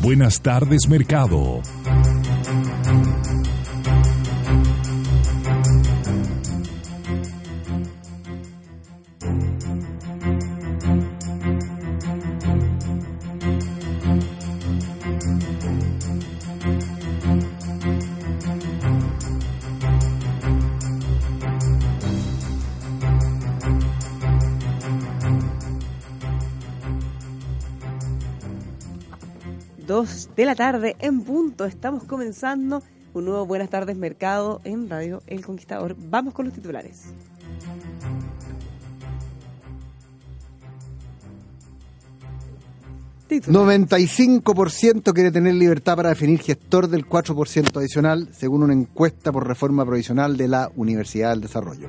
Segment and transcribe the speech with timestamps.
[0.00, 1.60] Buenas tardes, mercado.
[30.42, 31.66] De la tarde en punto.
[31.66, 32.82] Estamos comenzando
[33.14, 35.94] un nuevo Buenas tardes Mercado en Radio El Conquistador.
[35.96, 37.12] Vamos con los titulares.
[43.28, 43.88] Titulares.
[43.88, 49.86] 95% quiere tener libertad para definir gestor del 4% adicional, según una encuesta por reforma
[49.86, 51.88] provisional de la Universidad del Desarrollo.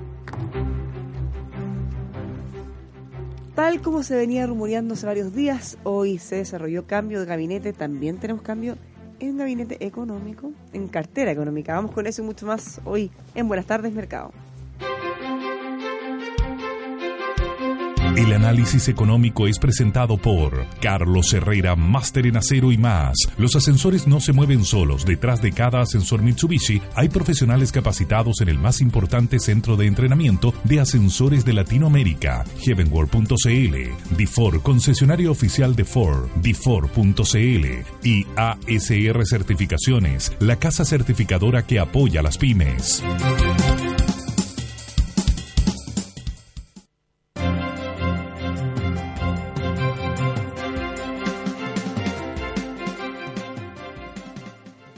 [3.56, 7.72] Tal como se venía rumoreando hace varios días, hoy se desarrolló cambio de gabinete.
[7.72, 8.78] También tenemos cambio
[9.20, 11.76] en gabinete económico, en cartera económica.
[11.76, 14.32] Vamos con eso y mucho más hoy en Buenas tardes Mercado.
[18.16, 23.16] El análisis económico es presentado por Carlos Herrera, Máster en Acero y más.
[23.38, 25.04] Los ascensores no se mueven solos.
[25.04, 30.54] Detrás de cada ascensor Mitsubishi hay profesionales capacitados en el más importante centro de entrenamiento
[30.64, 37.66] de ascensores de Latinoamérica, Heavenworld.cl, Difor, concesionario oficial de Ford, Difor.cl
[38.04, 43.04] y ASR Certificaciones, la casa certificadora que apoya a las pymes.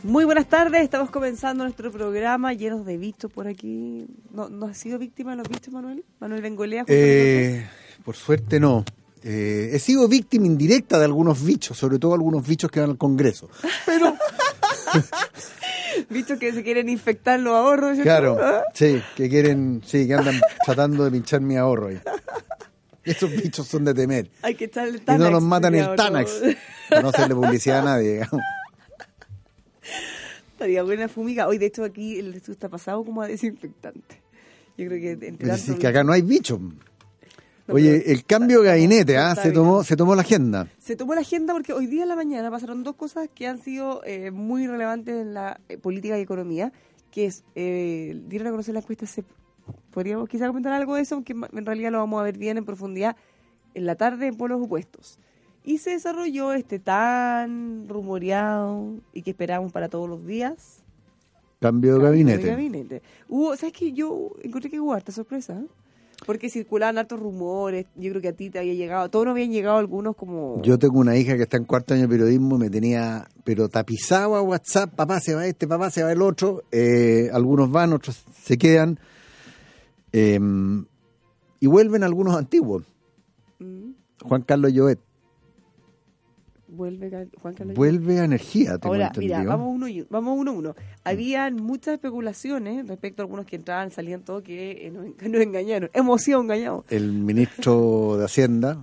[0.06, 4.06] Muy buenas tardes, estamos comenzando nuestro programa llenos de bichos por aquí.
[4.32, 6.06] ¿No, no has sido víctima de los bichos, Manuel?
[6.20, 6.86] Manuel Bengolea.
[6.88, 7.68] Eh,
[8.04, 8.86] por suerte no.
[9.24, 12.98] Eh, he sido víctima indirecta de algunos bichos, sobre todo algunos bichos que van al
[13.00, 13.50] Congreso.
[13.88, 14.16] Pero,
[16.12, 17.98] bichos que se quieren infectar los ahorros.
[17.98, 18.62] claro, ¿Ah?
[18.76, 22.00] sí, que quieren, sí, que andan tratando de pinchar mi ahorro ahí.
[23.04, 24.30] Estos bichos son de temer.
[24.44, 25.24] Hay que echarle el Y Tanax.
[25.24, 26.42] no nos matan el Tanax.
[26.44, 26.54] no.
[26.90, 28.42] Para no hacerle publicidad a nadie, digamos.
[30.52, 31.48] Estaría buena fumiga.
[31.48, 34.22] Hoy, de hecho, aquí el estudio está pasado como a desinfectante.
[34.78, 36.60] Yo creo que entre tanto- es que acá no hay bichos.
[37.68, 39.36] No, Oye, el cambio de gabinete, ¿ah?
[39.36, 40.68] Se tomó, se tomó la agenda.
[40.78, 43.60] Se tomó la agenda porque hoy día en la mañana pasaron dos cosas que han
[43.60, 46.72] sido eh, muy relevantes en la eh, política y economía,
[47.10, 49.24] que es, eh, dieron a conocer la encuesta, se,
[49.92, 52.66] podríamos quizá comentar algo de eso, aunque en realidad lo vamos a ver bien en
[52.66, 53.16] profundidad
[53.74, 55.18] en la tarde en polos opuestos.
[55.68, 60.84] Y se desarrolló este tan rumoreado y que esperamos para todos los días.
[61.60, 62.44] Cambio de cambio gabinete.
[62.44, 63.02] de gabinete.
[63.28, 63.92] Hubo, ¿sabes qué?
[63.92, 65.66] Yo encontré que hubo harta sorpresa, ¿eh?
[66.26, 69.52] porque circulaban hartos rumores, yo creo que a ti te había llegado, todos nos habían
[69.52, 70.62] llegado algunos como...
[70.62, 73.68] Yo tengo una hija que está en cuarto año de periodismo y me tenía, pero
[73.68, 77.94] tapizado a WhatsApp, papá se va este, papá se va el otro, eh, algunos van,
[77.94, 79.00] otros se quedan,
[80.14, 80.40] eh,
[81.60, 82.84] y vuelven algunos antiguos.
[83.60, 83.92] Mm,
[84.24, 85.00] Juan Carlos Lloet
[86.76, 87.76] vuelve Juan Carlos.
[87.76, 89.38] vuelve a energía, tengo Ahora, entendido.
[89.40, 90.76] mira, vamos uno, vamos uno a uno.
[91.04, 95.42] Habían muchas especulaciones respecto a algunos que entraban, salían todo que eh, nos, en- nos
[95.42, 95.90] engañaron.
[95.94, 96.86] Hemos sido engañados.
[96.90, 98.78] El ministro de Hacienda,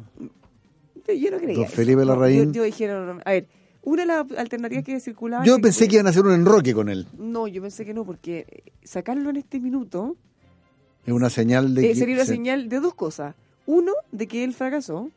[1.06, 1.56] Yo, no creía.
[1.58, 1.68] Don.
[1.68, 2.46] Felipe Larraín.
[2.52, 3.46] yo, yo dijeron, a ver,
[3.82, 5.44] una de las alternativas que circulaba.
[5.44, 7.06] yo pensé que iban a hacer un enroque con él.
[7.18, 10.16] No, yo pensé que no, porque sacarlo en este minuto
[11.04, 11.94] Es una señal de eh, que...
[11.96, 13.34] sería una se- señal de dos cosas.
[13.66, 15.10] Uno, de que él fracasó,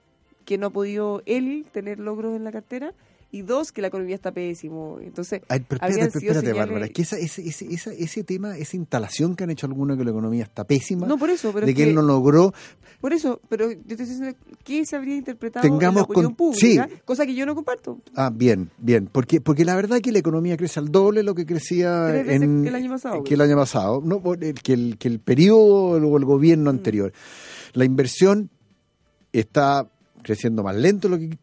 [0.45, 2.93] que no ha podido él tener logros en la cartera.
[3.31, 4.97] Y dos, que la economía está pésimo.
[5.01, 6.85] Entonces, Ay, pero espérate, sido espérate, señales- Bárbara.
[6.85, 10.05] Es que esa, ese, ese, esa- ese tema, esa instalación que han hecho algunos que
[10.05, 12.53] la economía está pésima, No, por eso, pero de es que, que- él no logró
[13.01, 16.25] Por eso, pero yo te estoy diciendo, ¿qué se habría interpretado en Tengamos la opinión
[16.27, 16.87] con- pública?
[16.89, 16.95] sí.
[17.03, 17.99] Cosa que yo no comparto.
[18.15, 19.09] Ah, bien, bien.
[19.11, 22.07] Porque, porque la verdad es que la economía crece al doble de lo que crecía
[22.09, 24.01] Tres en, que el año pasado, que el año pasado.
[24.01, 24.21] No,
[24.63, 26.75] que, el, que el periodo o el gobierno Mm.
[26.77, 27.11] anterior.
[27.73, 28.49] La inversión
[29.33, 29.91] está
[30.25, 31.37] creciendo más lento de lo que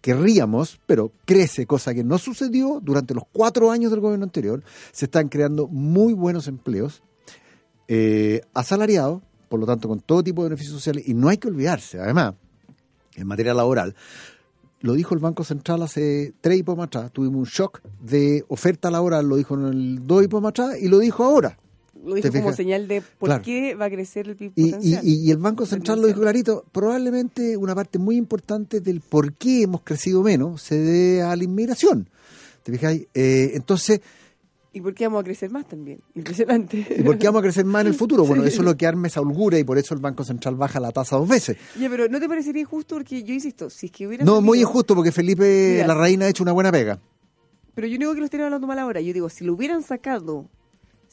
[0.00, 4.64] querríamos, pero crece, cosa que no sucedió durante los cuatro años del gobierno anterior.
[4.90, 7.04] Se están creando muy buenos empleos,
[7.86, 11.46] eh, asalariados, por lo tanto con todo tipo de beneficios sociales, y no hay que
[11.46, 12.34] olvidarse, además,
[13.14, 13.94] en materia laboral,
[14.80, 19.28] lo dijo el Banco Central hace tres más atrás, tuvimos un shock de oferta laboral,
[19.28, 21.56] lo dijo en el dos más atrás, y lo dijo ahora.
[22.04, 23.42] Lo dijo ¿Te como señal de por Claro.
[23.42, 25.00] qué va a crecer el PIB Y, potencial.
[25.06, 29.32] y- y el Banco Central lo dijo clarito, probablemente una parte muy importante del por
[29.34, 32.08] qué hemos crecido menos se debe a la inmigración.
[32.62, 33.06] ¿Te fijáis?
[33.14, 34.00] Eh, entonces,
[34.70, 35.98] ¿Y por qué vamos a crecer más también?
[36.14, 36.86] Impresionante.
[36.98, 38.24] ¿Y por qué vamos a crecer más en el futuro?
[38.24, 40.78] Bueno, eso es lo que arma esa holgura y por eso el Banco Central baja
[40.78, 41.56] la tasa dos veces.
[41.80, 42.94] Ya, pero ¿no te parecería injusto?
[42.96, 44.24] Porque yo insisto, si es que hubiera...
[44.24, 45.86] No, salido- muy injusto porque Felipe Mira.
[45.88, 47.00] la reina ha hecho una buena pega.
[47.74, 49.00] Pero yo no digo que lo estén hablando mal ahora.
[49.00, 50.48] Yo digo, si lo hubieran sacado,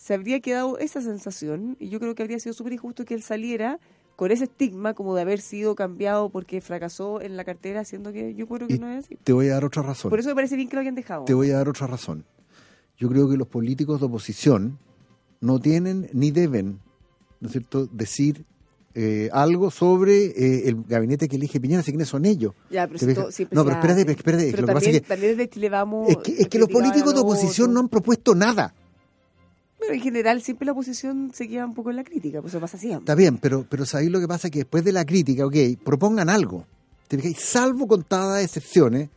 [0.05, 1.77] se habría quedado esa sensación.
[1.79, 3.79] Y yo creo que habría sido súper injusto que él saliera
[4.15, 8.35] con ese estigma como de haber sido cambiado porque fracasó en la cartera, siendo que
[8.35, 9.17] yo creo que Y no es así.
[9.23, 10.11] te voy a dar otra razón.
[10.11, 11.25] Por eso me parece bien que lo hayan dejado.
[11.25, 12.23] Te voy a dar otra razón.
[12.99, 14.77] Yo creo que los políticos de oposición
[15.41, 16.81] no tienen ni deben,
[17.39, 18.45] ¿no es cierto?, decir
[18.93, 22.53] eh, algo sobre eh, el gabinete que elige Piñera, si quiénes son ellos.
[22.69, 24.51] Ya, pero no, pero espérate, espérate.
[24.51, 26.09] Pero lo que pasa también, es que, también desde Chile vamos...
[26.09, 28.75] es que, es que los políticos de oposición no han propuesto nada.
[29.87, 32.59] Pero en general siempre la oposición se queda un poco en la crítica, pues eso
[32.59, 32.99] pasa siempre.
[32.99, 34.49] Está bien, pero, pero ¿sabéis lo que pasa?
[34.49, 36.65] Que después de la crítica, ok, propongan algo.
[37.37, 39.09] Salvo contadas excepciones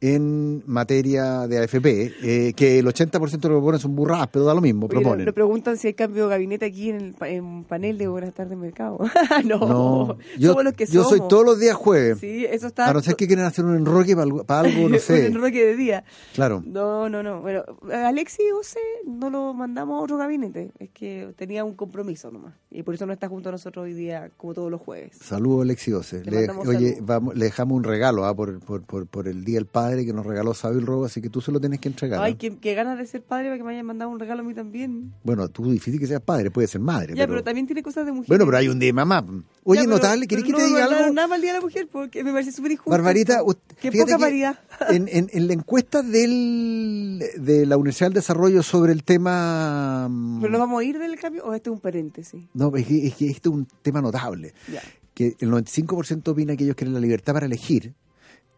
[0.00, 4.44] en materia de AFP, eh, que el 80% de lo que proponen son burradas, pero
[4.44, 5.24] da lo mismo, Oye, proponen.
[5.24, 8.58] le preguntan si hay cambio de gabinete aquí en el en panel de Buenas tardes
[8.58, 8.98] Mercado.
[9.44, 12.18] no, No, yo, somos los que yo soy todos los días jueves.
[12.18, 12.90] Sí, eso está...
[12.90, 15.20] A no ser que quieren hacer un enroque para algo, para algo, no sé.
[15.20, 16.04] un enroque de día.
[16.34, 16.62] Claro.
[16.66, 17.40] No, no, no.
[17.40, 20.72] Bueno, a Alexis José no lo mandamos a otro gabinete.
[20.78, 22.54] Es que tenía un compromiso nomás.
[22.70, 25.16] Y por eso no está junto a nosotros hoy día, como todos los jueves.
[25.22, 26.22] Saludos, Alexi Ose.
[26.24, 29.66] Le oye, vamos, le dejamos un regalo ah, por, por, por, por el Día del
[29.66, 32.20] Padre que nos regaló Sabio el Robo, así que tú se lo tienes que entregar.
[32.20, 32.36] Ay, ¿ah?
[32.38, 34.54] qué, qué ganas de ser padre para que me hayan mandado un regalo a mí
[34.54, 35.12] también.
[35.22, 37.14] Bueno, tú difícil que seas padre, puede ser madre.
[37.14, 38.26] Ya, pero, también tiene cosas de mujer.
[38.28, 39.24] Bueno, pero hay un día de mamá.
[39.64, 41.14] Oye, Ya, pero- notable, ¿querés que pero te no me diga algo?
[41.14, 42.90] nada para el Día de la Mujer porque me parece súper injusto.
[42.90, 44.58] Barbarita, ut- Qué poca que paridad.
[44.90, 50.08] En, en, en la encuesta del, de la Universidad del Desarrollo sobre el tema...
[50.10, 52.44] mm, ¿Pero nos vamos a ir del cambio o este es un paréntesis?
[52.54, 54.52] No, es que, es que este es un tema notable.
[54.72, 54.82] Ya.
[55.14, 57.94] Que el 95% opina que ellos quieren la libertad para elegir.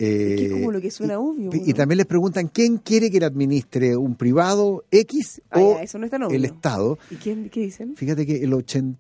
[0.01, 1.67] Eh, que es como lo que suena y, obvio, Y, ¿no?
[1.67, 5.83] y también les preguntan quién quiere que le administre un privado X Ah, o ya,
[5.83, 6.37] eso no es tan obvio.
[6.37, 6.99] el Estado.
[7.11, 7.97] ¿Y quién, qué dicen?
[7.97, 8.97] Fíjate que el 80,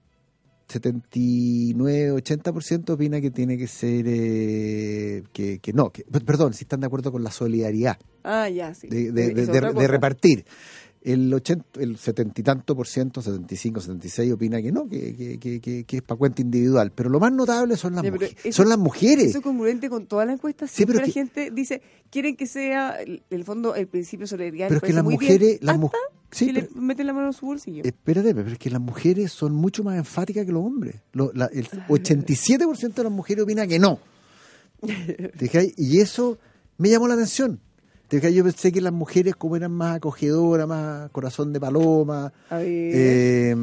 [0.68, 6.86] 79-80% opina que tiene que ser, eh, que, que no, que, perdón, si están de
[6.86, 8.88] acuerdo con la solidaridad Ah, ya, sí.
[8.88, 10.44] de, Eh, repartir.
[11.12, 15.38] El 80, el 70 y tanto por ciento, 75, 76 opina que no, que, que,
[15.38, 16.92] que, que- que es para cuenta individual.
[16.94, 19.24] Pero lo más notable son las, pero mujeres eso- son las mujeres.
[19.26, 20.70] Eso es congruente con todas las encuestas.
[20.70, 24.68] Sí, pero la gente dice, quieren que sea, el- el fondo, el principio de solidaridad.
[24.68, 25.90] pero es que las mujeres, las mu-
[26.30, 27.82] sí, que pero- le meten la mano en su bolsillo.
[27.84, 30.96] Espérate, pero es que las mujeres son mucho más enfáticas que los hombres.
[31.12, 33.98] Lo- la- el 87% de las mujeres opina que no.
[35.38, 35.74] ¿Te?
[35.76, 36.38] Y eso
[36.76, 37.60] me llamó la atención.
[38.10, 42.32] Yo pensé que las mujeres como eran más acogedoras, más corazón de paloma.
[42.50, 42.66] A ver.
[42.66, 43.56] eh,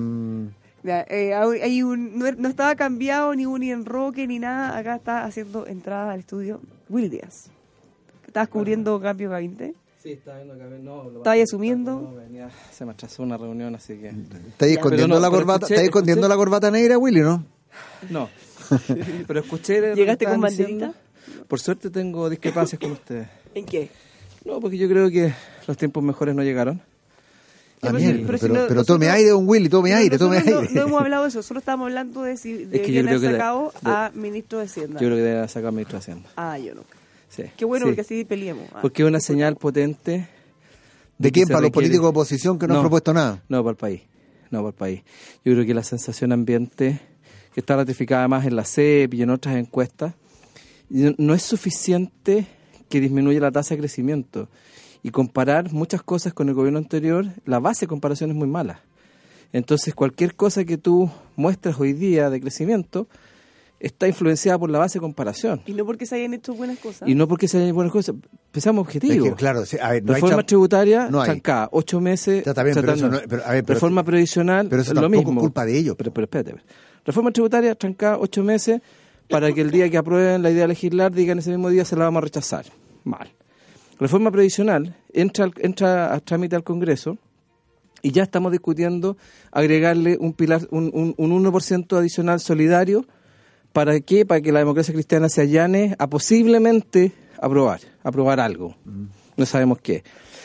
[0.84, 4.78] Ya, eh, hay un, no, no estaba cambiado ni un ni enroque ni nada.
[4.78, 7.48] Acá está haciendo entrada al estudio Will Díaz.
[8.28, 9.74] ¿Estabas cubriendo cambio K20?
[10.04, 11.04] Sí, estaba viendo que no.
[11.06, 12.02] lo ¿Estaba ahí pasé, asumiendo?
[12.02, 14.10] no, venía- se me atrasó una reunión, así que.
[14.50, 15.66] ¿Estáis escondiendo no, la corbata?
[15.66, 17.44] escuché- ¿Estáis escondiendo la corbata negra, Willy, no?
[18.12, 18.30] No.
[19.28, 19.96] Pero escuché.
[19.96, 20.88] ¿Llegaste con banderita?
[20.88, 20.94] diciendo.
[21.48, 23.28] Por suerte tengo discrepancias con ustedes.
[23.56, 23.90] ¿En qué?
[24.46, 25.34] No, porque yo creo que
[25.68, 26.82] los tiempos mejores no llegaron.
[27.82, 30.18] Ah, pero mierda, pero pero, si no- pero tome nosotros- aire, don Willy, tome aire,
[30.18, 30.52] tome aire.
[30.52, 33.90] No, no hemos hablado de eso, solo estábamos hablando de si deberían haber sacado de-
[33.92, 35.00] a ministro de Hacienda.
[35.00, 36.30] Yo creo que debe sacar ministro de Hacienda.
[36.36, 36.82] Ah, yo no.
[37.30, 37.44] Sí.
[37.58, 37.90] Qué bueno, Sí.
[37.92, 38.66] porque así peleemos.
[38.74, 38.80] Ah.
[38.82, 40.28] Porque es una señal potente.
[41.18, 41.48] ¿De quién?
[41.48, 43.44] ¿Para los políticos de oposición que no, han propuesto nada?
[43.50, 44.02] No, para el país.
[44.52, 45.02] No, para el país.
[45.44, 47.00] Yo creo que la sensación ambiente,
[47.54, 50.14] que está ratificada más en la CEP y en otras encuestas,
[50.90, 52.48] no es suficiente
[52.90, 54.48] que disminuya la tasa de crecimiento.
[55.04, 58.82] Y comparar muchas cosas con el gobierno anterior, la base de comparación es muy mala.
[59.54, 63.08] Entonces, cualquier cosa que tú muestras hoy día de crecimiento
[63.80, 65.62] está influenciada por la base de comparación.
[65.68, 67.08] Y no porque se hayan hecho buenas cosas.
[67.08, 68.16] Y no porque se hayan buenas cosas.
[68.52, 69.30] Pensamos Es objetivos.
[69.30, 71.24] que, claro, sí, a ver, no Reforma tributaria, no
[71.72, 72.48] ocho meses.
[72.48, 75.32] Está bien, pero eso no- pero, a ver, pero- Reforma previsional, pero eso lo mismo.
[75.34, 75.96] es culpa de ellos.
[75.98, 76.56] Pero, pero espérate.
[77.06, 78.82] Reforma tributaria, trancada, ocho meses,
[79.30, 81.96] para que el día que aprueben la idea de legislar digan ese mismo día se
[81.96, 82.66] la vamos a rechazar.
[83.04, 83.32] Mal.
[84.00, 87.18] Reforma previsional, entra, al- entra a trámite al Congreso
[88.02, 89.18] y ya estamos discutiendo
[89.52, 93.06] agregarle un pilar, un, un, un 1% adicional solidario.
[93.74, 94.26] ¿Para qué?
[94.26, 98.76] Para que la democracia cristiana se allane a posiblemente aprobar, aprobar algo.
[99.38, 100.04] No sabemos qué.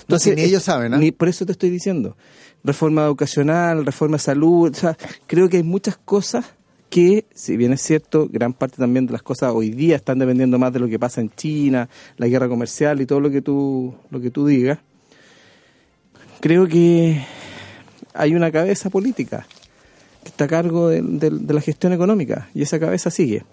[0.09, 0.17] Mm.
[0.17, 0.99] si ni ellos saben, ¿ah?
[0.99, 2.17] Ni, por eso te estoy diciendo.
[2.65, 4.71] Reforma educacional, reforma de salud.
[4.71, 4.97] O sea,
[5.27, 6.45] creo que hay muchas cosas
[6.91, 10.59] que, si bien es cierto, gran parte también de las cosas hoy día están dependiendo
[10.59, 13.95] más de lo que pasa en China, la guerra comercial y todo lo que tú,
[14.11, 14.79] lo que tú digas.
[16.41, 17.23] Creo que
[18.15, 19.47] hay una cabeza política
[20.23, 23.45] que está a cargo de, de- de la gestión económica y esa cabeza sigue.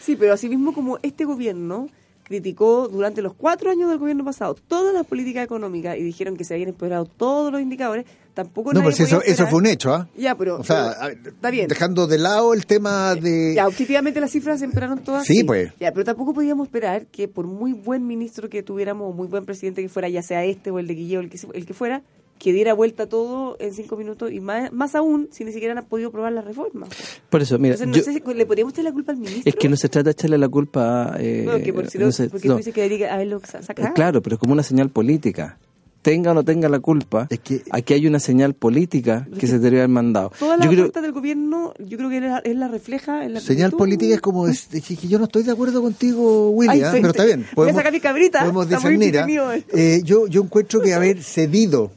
[0.00, 1.88] Sí, pero asimismo como este gobierno
[2.24, 6.44] criticó durante los cuatro años del gobierno pasado todas las políticas económicas y dijeron que
[6.44, 9.92] se habían empeorado todos los indicadores, tampoco No, nadie pues eso, eso fue un hecho,
[9.94, 10.08] ¿ah?
[10.16, 11.68] Ya, pero, O sea, pero está bien.
[11.68, 13.54] dejando de lado el tema de...
[13.54, 15.26] Ya, objetivamente las cifras se empeoraron todas.
[15.26, 15.72] Sí, pues.
[15.80, 19.44] Ya, pero tampoco podíamos esperar que por muy buen ministro que tuviéramos, o muy buen
[19.44, 21.74] presidente que fuera, ya sea este o el de Guilleo, el que, se- el que
[21.74, 22.02] fuera,
[22.38, 25.84] que diera vuelta todo en cinco minutos y más, más aún si ni siquiera han
[25.86, 26.88] podido probar la reforma.
[27.30, 29.42] Por eso, mira, Entonces, no yo- sé si le podríamos echar la culpa al ministro.
[29.48, 31.14] es que no se trata de echarle la culpa.
[31.20, 32.54] Eh, No, que por si no- no sé, porque no.
[32.54, 33.94] tú dices que debería haberlo sacado.
[33.94, 35.56] Claro, pero es como una señal política.
[36.02, 39.58] Tenga o no tenga la culpa, Es que- aquí hay una señal política que se
[39.60, 40.32] debería haber mandado.
[40.36, 43.34] Toda la Yo creo, del gobierno, yo creo que él la, él la refleja en
[43.34, 43.78] la Señal actitud.
[43.78, 47.00] política es como es, es que yo no estoy de acuerdo contigo, Willy, Ay, estoy-
[47.02, 47.46] pero está bien.
[47.54, 49.16] voy a sacar mi cabrita, Podemos discernir.
[49.18, 49.26] ¿ah?
[49.72, 51.92] Eh, yo, yo encuentro que haber cedido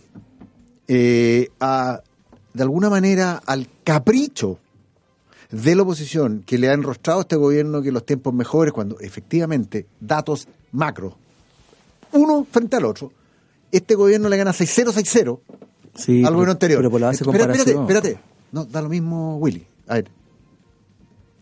[0.87, 2.01] eh, a,
[2.53, 4.59] de alguna manera al capricho
[5.51, 8.99] de la oposición que le ha enrostrado a este gobierno que los tiempos mejores, cuando
[8.99, 11.17] efectivamente datos macro,
[12.11, 13.11] uno frente al otro,
[13.77, 15.39] este gobierno le gana 6-0, 6-0
[15.95, 16.79] sí, al gobierno anterior.
[16.79, 17.81] Pero por la base Espera, comparación.
[17.81, 18.29] Espérate, espérate.
[18.51, 19.65] No, da lo mismo Willy.
[19.87, 20.09] A ver.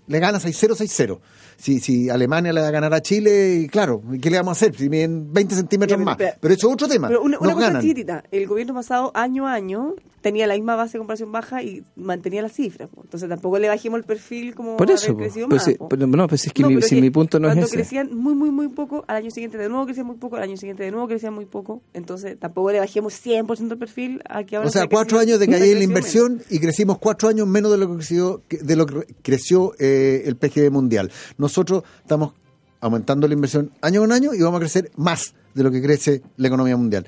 [0.07, 1.19] Le gana 6-0, 6-0.
[1.63, 4.65] Si, si Alemania le va a ganar a Chile, y claro, ¿qué le vamos a
[4.65, 4.75] hacer?
[4.75, 6.17] Si miden 20 centímetros pero más.
[6.17, 7.07] Pero eso es otro tema.
[7.07, 10.75] Pero una, una Nos cosa chiquitita, el gobierno pasado año a año tenía la misma
[10.75, 12.89] base de comparación baja y mantenía las cifras.
[12.89, 13.01] po.
[13.03, 15.75] Entonces tampoco le bajemos el perfil como Por eso, haber crecido Pues más.
[15.89, 17.75] pero no, pues es que No, mi, si mi punto no es cuando ese.
[17.75, 20.57] crecían muy, muy, muy poco, al año siguiente de nuevo crecían muy poco, al año
[20.57, 21.81] siguiente de nuevo crecían muy poco.
[21.93, 25.39] Entonces tampoco le bajemos 100% el perfil a que ahora O sea, se cuatro años
[25.39, 28.75] de caída en la inversión y crecimos cuatro años menos de lo que creció, de
[28.75, 31.11] lo que creció eh, el PGB mundial.
[31.53, 32.33] Nosotros estamos
[32.81, 36.23] aumentando la inversión año con año y vamos a crecer más de lo que crece
[36.37, 37.05] la economía mundial.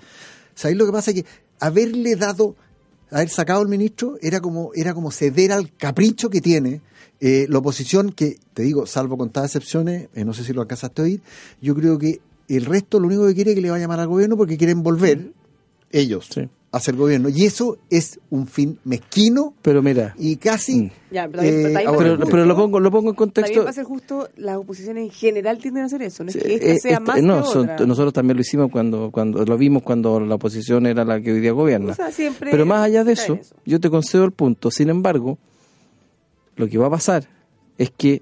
[0.53, 1.13] ¿Sabéis lo que pasa?
[1.13, 1.25] Que
[1.59, 2.55] haberle dado,
[3.09, 6.81] haber sacado al ministro era como, era como ceder al capricho que tiene
[7.19, 11.01] eh, la oposición, que te digo, salvo contadas excepciones, eh, no sé si lo alcanzaste
[11.01, 11.21] a oír,
[11.59, 13.99] yo creo que el resto lo único que quiere es que le va a llamar
[13.99, 15.31] al gobierno porque quieren volver
[15.91, 16.47] ellos Sí.
[16.77, 17.29] A ser gobierno.
[17.29, 20.81] Y eso es un fin mezquino Pero mira, y casi...
[20.83, 20.91] Mm.
[21.11, 23.15] Ya, pero también- pero también ahora, para pero, ser pero lo pongo lo pongo en
[23.15, 23.59] También contexto.
[23.61, 26.23] para ser justo, las oposiciones en general tienden a hacer eso.
[26.23, 27.85] No es que esta eh, sea esta- más no, que son- otra.
[27.85, 31.39] nosotros también lo hicimos cuando cuando lo vimos cuando la oposición era la que hoy
[31.39, 31.93] día gobierna.
[31.93, 34.69] O sea, siempre Pero más allá de eso, yo te concedo el punto.
[34.71, 35.37] Sin embargo,
[36.57, 37.27] lo que va a pasar
[37.77, 38.21] es que,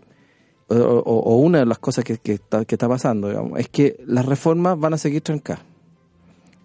[0.68, 3.70] o, o- o una de las cosas que, que está, que está pasando, digamos, es
[3.70, 5.64] que las reformas van a seguir trancadas.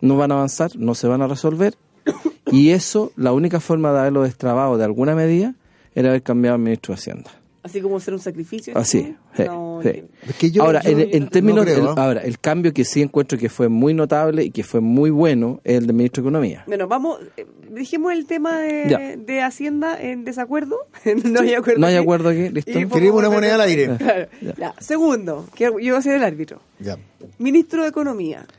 [0.01, 1.75] No van a avanzar, no se van a resolver.
[2.51, 5.55] Y eso, la única forma de haberlo destrabado de alguna medida
[5.95, 7.31] era haber cambiado al ministro de Hacienda.
[7.63, 8.73] Así como ser un sacrificio.
[8.79, 9.89] Así, sí, No, sí.
[9.89, 10.13] entiendo.
[10.27, 11.95] Es que yo- ahora, yo en, en no términos, creo, el- ¿ah?
[11.99, 15.61] ahora, el cambio que sí encuentro que fue muy notable y que fue muy bueno
[15.65, 16.65] es el del ministro de Economía.
[16.67, 20.79] Bueno, vamos, eh, dejemos el tema de, de Hacienda en desacuerdo.
[21.25, 21.81] no hay acuerdo.
[21.81, 22.03] No hay aquí.
[22.03, 22.73] acuerdo aquí, listo.
[22.73, 23.91] Queremos una moneda al aire.
[23.99, 24.29] Claro.
[24.41, 24.55] Ya.
[24.57, 24.75] Ya.
[24.81, 26.61] Segundo, que yo voy a ser el árbitro.
[26.79, 26.97] Ya.
[27.39, 28.55] Ministro de Economía, Co-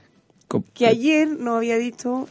[0.74, 2.28] que ayer nos había dicho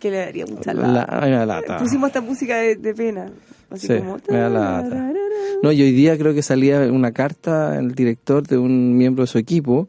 [0.00, 1.18] que le daría mucha La- lata.
[1.22, 1.78] ay, me da lata.
[1.78, 3.30] Pusimos esta música de, de pena.
[3.70, 4.18] Así Sí, como...
[4.28, 5.12] me da lata.
[5.62, 9.28] No, y hoy día creo que salía una carta el director de un miembro de
[9.28, 9.88] su equipo,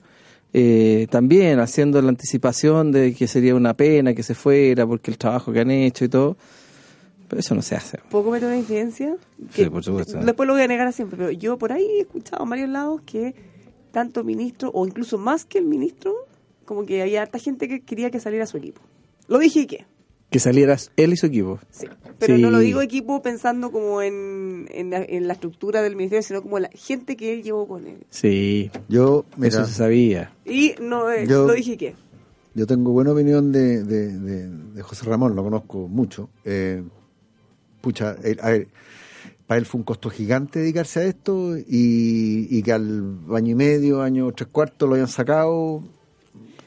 [0.54, 5.18] eh, también haciendo la anticipación de que sería una pena que se fuera porque el
[5.18, 6.38] trabajo que han hecho y todo.
[7.28, 7.98] Pero eso no se hace.
[8.12, 9.16] ¿Puedo cometer una infidencia?
[9.52, 10.20] Sí, por supuesto.
[10.20, 12.70] Después lo voy a negar a siempre, pero yo por ahí he escuchado en varios
[12.70, 13.34] lados que
[13.92, 16.14] tanto ministro, o incluso más que el ministro,
[16.74, 18.82] como que había harta gente que quería que saliera su equipo.
[19.28, 19.86] Lo dije y qué.
[20.30, 21.60] Que salieras él y su equipo.
[21.70, 21.86] Sí.
[22.18, 22.42] Pero Sí.
[22.42, 26.42] no lo digo equipo pensando como en, en, la, en la estructura del ministerio, sino
[26.42, 28.06] como la gente que él llevó con él.
[28.10, 30.34] Sí, Yo, mira, eso se sabía.
[30.46, 31.96] Y no eh, Yo- lo dije y qué.
[32.56, 36.30] yo tengo buena opinión de, de, de- de José Ramón, lo conozco mucho.
[36.46, 36.82] Eh,
[37.82, 38.68] pucha, eh, a ver,
[39.46, 43.56] para él fue un costo gigante dedicarse a esto y, y que al año y
[43.56, 45.84] medio, año tres cuartos lo hayan sacado.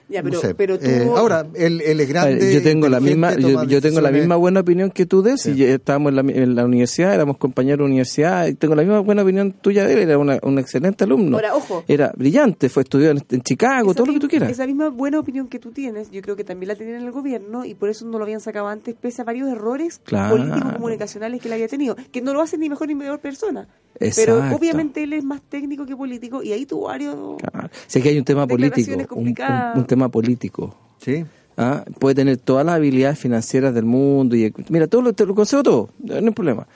[0.09, 0.55] Ya, no pero, sé.
[0.55, 0.87] pero tú...
[0.87, 2.37] Eh, ahora, él, él es grande.
[2.37, 5.37] ver, yo tengo la misma yo, yo tengo la misma buena opinión que tú de
[5.37, 8.83] si ya estábamos en la, en la universidad éramos compañeros de universidad y tengo la
[8.83, 11.83] misma buena opinión tuya de él era una- un excelente alumno Ahora, ojo.
[11.89, 14.91] era brillante fue estudió en, en Chicago Esa todo lo que tú quieras Esa misma
[14.91, 17.75] buena opinión que tú tienes, yo creo que también la tenían en el gobierno y
[17.75, 20.37] por eso no lo habían sacado antes, pese a varios errores Claro.
[20.37, 23.67] políticos comunicacionales que él había tenido, que no lo hace ni mejor ni peor persona.
[24.01, 24.41] Exacto.
[24.41, 27.17] Pero obviamente él es más técnico que político y ahí tuvo varios...
[27.39, 27.71] Claro.
[27.87, 31.25] sé que hay un tema político un tema político Sí.
[31.57, 31.85] ¿ah?
[31.99, 35.63] puede tener todas las habilidades financieras del mundo y mira todo lo, te lo concedo
[35.63, 36.67] todo no hay problema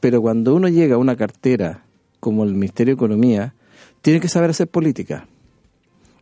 [0.00, 1.84] pero cuando uno llega a una cartera
[2.20, 3.54] como el Ministerio de Economía
[4.02, 5.26] tiene que saber hacer política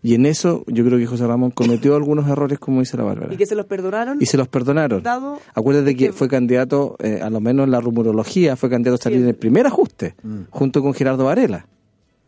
[0.04, 3.34] y en eso yo creo que José Ramón cometió algunos errores como dice la Bárbara
[3.34, 4.18] Y que se los perdonaron.
[4.20, 7.70] y se los perdonaron Dado acuérdate que que- fue candidato eh, a lo menos en
[7.72, 9.22] la rumorología fue candidato a salir Sí.
[9.24, 10.42] en el primer ajuste Mm.
[10.50, 11.66] junto con Gerardo Varela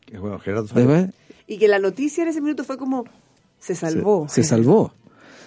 [0.06, 0.68] Que Bueno, Gerardo.
[1.46, 3.04] Y que la noticia en ese minuto fue como,
[3.60, 4.26] se salvó.
[4.28, 4.92] Se, se salvó.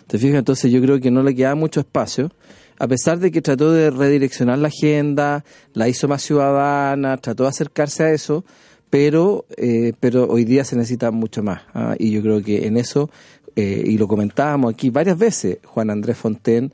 [0.07, 0.39] ¿Te fijas?
[0.39, 2.31] Entonces yo creo que no le queda mucho espacio.
[2.77, 5.43] A pesar de que trató de redireccionar la agenda,
[5.73, 8.45] la hizo más ciudadana, trató de acercarse a eso,
[8.89, 11.61] pero, eh, pero hoy día se necesita mucho más.
[11.73, 11.95] ¿ah?
[11.99, 13.09] Y yo creo que en eso,
[13.55, 16.71] eh, y lo comentábamos aquí varias veces, Juan Andrés Fonten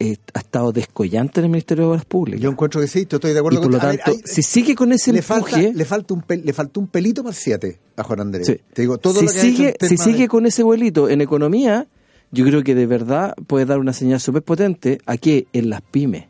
[0.00, 2.40] eh, ha estado descollante en el Ministerio de Obras Públicas.
[2.40, 4.42] Yo encuentro que sí, yo estoy de y acuerdo por lo ver, tanto, hay- si
[4.44, 7.34] sigue con ese le empuje, falta, le falta un pel- le faltó un pelito más
[7.36, 8.46] siete a Juan Andrés.
[8.46, 8.60] Sí.
[8.72, 11.20] Te digo, todo si lo que ha hecho sigue, de- sigue con ese vuelito en
[11.20, 11.88] economía,
[12.30, 15.80] yo creo que de verdad puede dar una señal súper potente a que en las
[15.82, 16.26] pymes,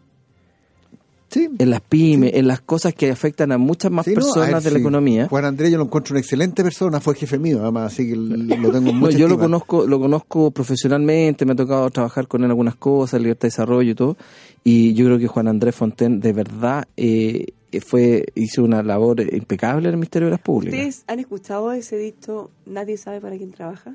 [1.30, 1.49] Sí.
[1.58, 4.62] en las pymes, en las cosas que afectan a muchas más Sí, no, personas ver,
[4.62, 4.80] de la sí.
[4.80, 5.28] economía.
[5.28, 8.70] Juan Andrés yo lo encuentro una excelente persona, fue jefe mío, además, así que lo
[8.70, 12.47] tengo No, mucho yo lo conozco, lo conozco profesionalmente, me ha tocado trabajar con él
[12.47, 14.16] en algunas cosas, libertad de desarrollo y todo,
[14.64, 17.47] y yo creo que Juan Andrés Fonten de verdad eh,
[17.87, 20.75] fue hizo una labor impecable en el Ministerio de las Públicas.
[20.78, 23.94] ¿Ustedes han escuchado ese dicho, nadie sabe para quién trabaja?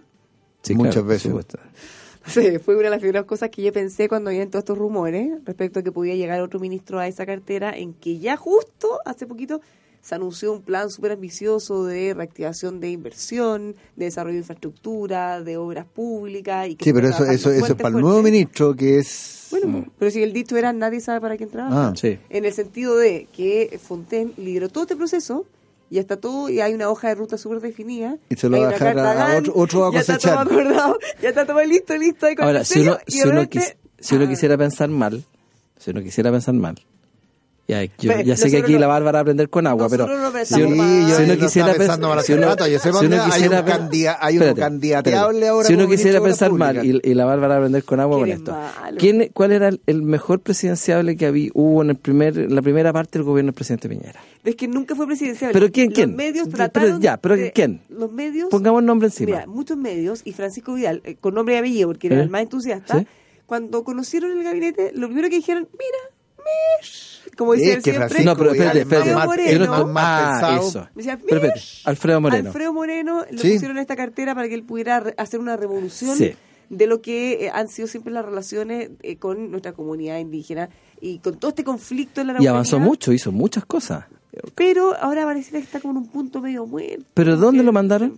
[0.62, 1.34] Sí, Muchas claro, veces.
[2.26, 5.32] Sí, fue una de las primeras cosas que yo pensé cuando habían todos estos rumores
[5.46, 9.26] respecto a que podía llegar otro ministro a esa cartera, en que ya justo hace
[9.26, 9.62] poquito
[10.02, 15.56] se anunció un plan súper ambicioso de reactivación de inversión, de desarrollo de infraestructura, de
[15.56, 16.68] obras públicas.
[16.68, 19.48] Y que Sí, pero eso, eso, eso es para el nuevo ministro, que es...
[19.50, 21.90] Bueno, pero si el dicho era nadie sabe para quién trabaja.
[21.90, 21.94] Ah.
[21.96, 22.20] Sí.
[22.30, 25.46] En el sentido de que Fontaine lideró todo este proceso
[25.90, 28.18] y está todo, y hay una hoja de ruta súper definida.
[28.30, 31.30] Y se lo va a dejar a- otro- otro a Ya está todo acordado, ya
[31.30, 32.28] está todo listo, listo.
[32.40, 35.24] Ahora, si uno, si uno, quis- si uno ah, quisiera pensar mal,
[35.78, 36.76] si uno quisiera pensar mal,
[37.68, 39.88] ya, yo, Pero ya sé que aquí no- la Bárbara va a aprender con agua,
[39.90, 40.46] pero si uno, mal.
[40.46, 40.56] Sí,
[41.10, 42.54] yo si uno no quisiera estaba pensando pens- mal si uno- quisiera
[45.64, 48.52] Si uno quisiera pensar mal y, la Bárbara va a aprender con agua con esto.
[48.52, 48.98] malo.
[49.00, 52.92] ¿Quién, ¿Cuál era el, mejor presidenciable que había, hubo en el primer, en la primera
[52.92, 54.20] parte del gobierno del presidente Piñera?
[54.44, 55.52] Es que nunca fue presidencial.
[55.54, 56.16] ¿Pero quién, Los quién?
[56.18, 57.82] medios Pero trataron ya, pero de- ¿quién?
[57.90, 58.50] Los medios...
[58.50, 59.26] Pongamos nombre encima.
[59.38, 62.24] Mira, muchos medios, y Francisco Vidal, eh, con nombre y apellido, porque era ¿Eh?
[62.24, 63.08] el más entusiasta, ¿Sí?
[63.46, 66.13] cuando conocieron el gabinete, lo primero que dijeron, mira,
[67.38, 69.10] como dice Es él que siempre, Francisco no, pero espérate, espérate.
[69.12, 69.72] Alfredo Moreno.
[69.72, 70.88] más- más Ah, eso.
[70.94, 71.82] decía, Pero espérate, "Mish".
[71.86, 72.48] Alfredo Moreno.
[72.50, 73.54] Alfredo Moreno lo Sí.
[73.54, 76.34] pusieron en esta cartera para que él pudiera re- hacer una revolución Sí.
[76.70, 80.70] de lo que eh, han sido siempre las relaciones eh, con nuestra comunidad indígena
[81.02, 84.06] y con todo este conflicto en la Y avanzó mucho, hizo muchas cosas.
[84.56, 87.04] Pero ahora pareciera que está como en un punto medio muerto.
[87.14, 88.18] ¿Pero dónde lo mandaron?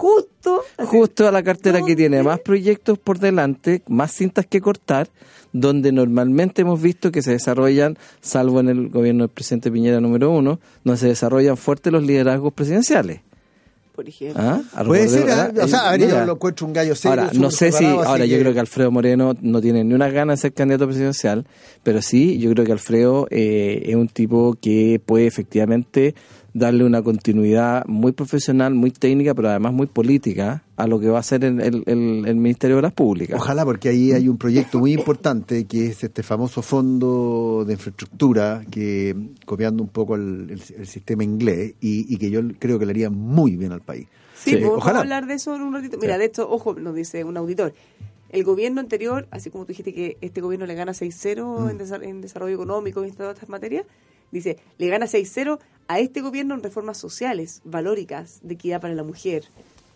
[0.00, 0.62] Justo.
[0.78, 5.08] así, Justo a la cartera que tiene más proyectos por delante, más cintas que cortar,
[5.52, 10.30] donde normalmente hemos visto que se desarrollan, salvo en el gobierno del presidente Piñera número
[10.30, 13.20] uno, donde se desarrollan fuertes los liderazgos presidenciales.
[13.94, 14.42] Por ejemplo.
[14.42, 14.62] ¿Ah?
[14.86, 15.30] Puede ser.
[15.30, 15.52] ¿ah?
[15.60, 17.20] o sea, a ver, Mira, yo lo encuentro un gallo serio.
[17.20, 20.32] Ahora, no sé si, ahora yo creo que Alfredo Moreno no tiene ni una gana
[20.32, 21.44] de ser candidato presidencial,
[21.82, 26.14] pero sí, yo creo que Alfredo eh, es un tipo que puede efectivamente
[26.52, 31.18] darle una continuidad muy profesional, muy técnica, pero además muy política a lo que va
[31.18, 33.38] a ser el, el- el- el Ministerio de las Públicas.
[33.38, 38.62] Ojalá, porque ahí hay un proyecto muy importante que es este famoso fondo de infraestructura,
[38.70, 39.14] que
[39.46, 42.90] copiando un poco el, el- el sistema inglés, y, y que yo creo que le
[42.92, 44.06] haría muy bien al país.
[44.34, 44.98] Sí, Sí, vamos ojalá.
[44.98, 45.98] a hablar de eso en un ratito.
[46.00, 46.18] Mira, Sí.
[46.20, 47.74] de hecho, ojo, nos dice un auditor.
[48.30, 51.68] El gobierno anterior, así como tú dijiste que este gobierno le gana 6-0 Mm.
[51.70, 53.84] en, desa- en desarrollo económico y en todas estas materias,
[54.32, 55.58] dice, le gana 6-0
[55.92, 59.44] a este gobierno en reformas sociales, valóricas, de equidad para la mujer.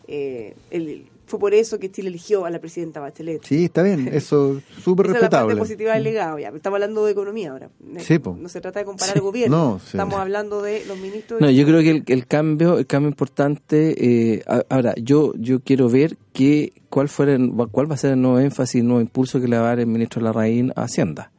[0.09, 3.43] Eh, el- fue por eso que Chile eligió a la presidenta Bachelet.
[3.45, 5.57] Sí, está bien, eso súper Esa es la parte respetable.
[5.57, 6.39] positiva del legado.
[6.39, 7.71] Ya, estamos hablando de economía ahora.
[8.01, 8.37] Sí, po.
[8.39, 9.21] No se trata de comparar Sí.
[9.21, 9.59] gobiernos.
[9.59, 9.87] No, sí.
[9.93, 11.41] Estamos hablando de los ministros.
[11.41, 13.95] No, yo creo que el, el cambio, el cambio importante,
[14.35, 17.39] eh, ahora, yo, yo quiero ver que, cuál, fuera,
[17.71, 19.81] cuál va a ser el nuevo énfasis, el nuevo impulso que le va a dar
[19.81, 21.31] el ministro Larraín a Hacienda.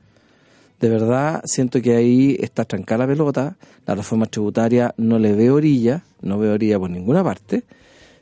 [0.79, 5.49] De verdad, siento que ahí está trancada la pelota, la reforma tributaria no le ve
[5.49, 7.63] orilla, no ve orilla por ninguna parte,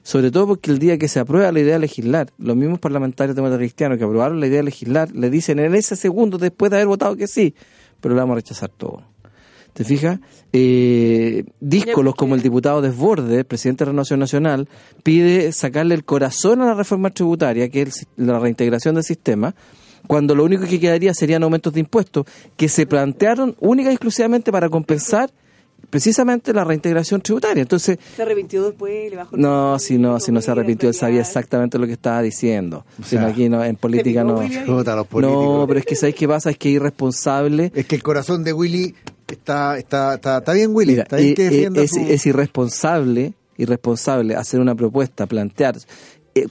[0.03, 3.35] sobre todo porque el día que se aprueba la idea de legislar, los mismos parlamentarios
[3.35, 6.77] demócratas cristianos que aprobaron la idea de legislar, le dicen en ese segundo, después de
[6.77, 7.55] haber votado que sí,
[7.99, 9.03] pero le vamos a rechazar todo.
[9.73, 10.19] ¿Te fijas?
[10.51, 14.69] Eh, díscolos como el diputado Desborde, presidente de Renovación Nacional,
[15.01, 19.55] pide sacarle el corazón a la reforma tributaria, que es la reintegración del sistema,
[20.07, 22.25] cuando lo único que quedaría serían aumentos de impuestos
[22.57, 25.31] que se plantearon única y exclusivamente para compensar
[25.89, 27.61] precisamente la reintegración tributaria.
[27.61, 30.95] Entonces, Se arrepintió después, le bajó el no, si no, si no se arrepintió, él
[30.95, 32.85] sabía exactamente lo que estaba diciendo.
[32.99, 34.41] O Si no, sea, aquí no, en política no.
[35.11, 36.49] No, pero es que ¿sabes qué pasa?
[36.49, 37.71] Es que es irresponsable.
[37.75, 38.95] Es que el corazón de Willy
[39.27, 40.93] está, está, está, está bien, Willy.
[40.93, 45.75] Mira, está bien eh, que defienda es, su- es irresponsable, irresponsable hacer una propuesta, plantear,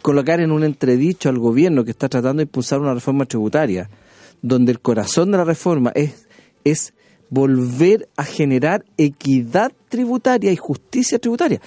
[0.02, 3.90] colocar en un entredicho al gobierno que está tratando de impulsar una reforma tributaria,
[4.42, 6.26] donde el corazón de la reforma es,
[6.64, 6.94] es
[7.30, 11.60] volver a generar equidad tributaria y justicia tributaria.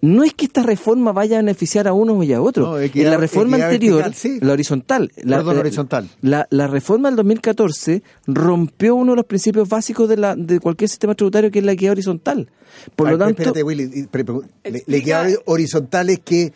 [0.00, 2.66] no es que esta reforma vaya a beneficiar a uno y a otro.
[2.66, 4.38] No, en la reforma anterior, vertical, sí.
[4.40, 6.08] la horizontal, la, Perdón, la- horizontal.
[6.20, 10.88] La, la reforma del 2014 rompió uno de los principios básicos de, la, de cualquier
[10.88, 12.48] sistema tributario, que es la equidad horizontal.
[12.94, 16.20] Por Ay, lo tanto, espérate, Willy, y pre- pre- le- la Explica- equidad horizontal es
[16.20, 16.52] que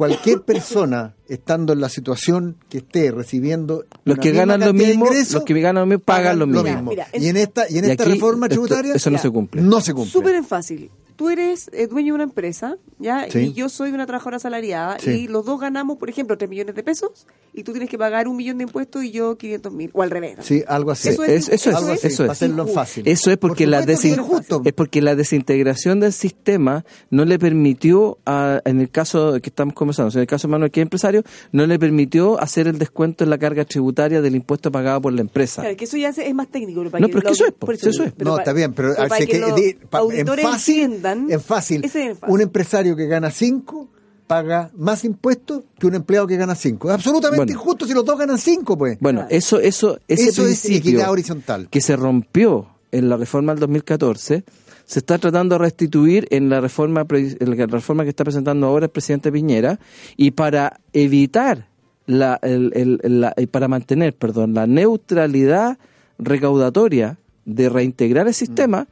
[0.00, 5.44] cualquier persona estando en la situación que esté recibiendo los que ganan lo mismo, los
[5.44, 6.90] que ganan lo mismo pagan lo mismo.
[6.90, 9.28] Mira, y en esta y en Y esta aquí reforma esto- tributaria eso no se
[9.30, 9.60] cumple.
[9.60, 10.10] no se cumple.
[10.10, 10.90] Súper fácil.
[11.20, 13.26] Tú eres eh, dueño de una empresa, ¿ya?
[13.30, 13.38] Sí.
[13.40, 15.10] Y yo soy una trabajadora asalariada Sí.
[15.10, 18.26] y los dos ganamos, por ejemplo, 3 millones de pesos y tú tienes que pagar
[18.26, 20.38] un millón de impuestos y yo 500 mil, o al revés.
[20.38, 20.42] ¿no?
[20.42, 21.10] Sí, algo así.
[21.10, 22.38] Eso Es- eso es, algo así, eso para es.
[22.38, 23.06] hacerlo fácil.
[23.06, 28.16] Eso es porque Por la desin- es porque la desintegración del sistema no le permitió
[28.24, 31.22] a- en el caso que estamos conversando, en el caso de Manuel que es empresario,
[31.52, 35.20] no le permitió hacer el descuento en la carga tributaria del impuesto pagado por la
[35.20, 35.60] empresa.
[35.60, 36.82] Claro, que eso ya es más técnico.
[36.82, 38.12] No, pero es que eso es, po, por eso es.
[38.16, 41.02] pero no, está bien, pero, para así que que los en fácil,
[41.44, 42.16] fácil, es fácil.
[42.28, 43.88] un empresario que gana 5
[44.26, 46.88] paga más impuestos que un empleado que gana 5.
[46.88, 47.52] Es absolutamente Bueno.
[47.52, 48.98] injusto si los dos ganan 5, pues.
[49.00, 49.34] Bueno, Claro.
[49.36, 51.68] eso, eso, ese Eso es principio equidad horizontal.
[51.68, 54.44] que se rompió en la reforma del 2014
[54.84, 58.66] se está tratando de restituir en la reforma pre- en la reforma que está presentando
[58.66, 59.78] ahora el presidente Piñera
[60.16, 61.68] y para evitar
[62.06, 65.78] la, el- el- la- y para mantener, perdón, la neutralidad
[66.18, 68.86] recaudatoria de reintegrar el sistema,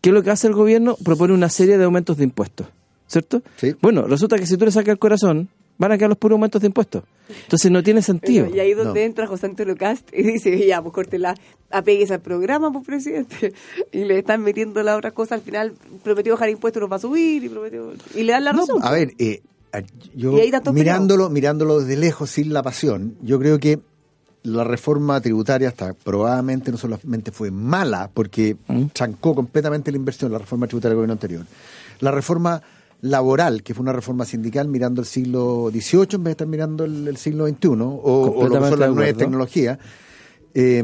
[0.00, 0.96] ¿qué es lo que hace el gobierno?
[1.04, 2.66] Propone una serie de aumentos de impuestos,
[3.06, 3.42] ¿cierto?
[3.56, 3.74] Sí.
[3.80, 6.60] Bueno, resulta que si tú le sacas el corazón, van a quedar los puros aumentos
[6.60, 7.04] de impuestos.
[7.44, 8.48] Entonces no tiene sentido.
[8.54, 9.06] Y ahí es donde No.
[9.06, 11.34] entra José Antonio Cast y dice, ya, pues córtela,
[11.70, 13.52] apegues al programa, pues presidente.
[13.92, 17.00] Y le están metiendo la otra cosa, al final prometió bajar impuestos, los va a
[17.00, 17.92] subir, y prometió...
[18.14, 18.78] Y le dan la No, razón.
[18.82, 19.42] a ver, eh,
[20.14, 20.32] yo
[20.72, 23.78] mirándolo, mirándolo desde lejos, sin la pasión, yo creo que
[24.42, 28.86] la reforma tributaria hasta probablemente no solamente fue mala, porque ¿Mm?
[28.92, 31.46] trancó completamente la inversión, la reforma tributaria del gobierno anterior.
[32.00, 32.62] La reforma
[33.02, 36.84] laboral, que fue una reforma sindical mirando el siglo XVIII en vez de estar mirando
[36.84, 39.78] el, el siglo XXI, o, o lo que son las nuevas tecnologías.
[40.52, 40.82] Eh,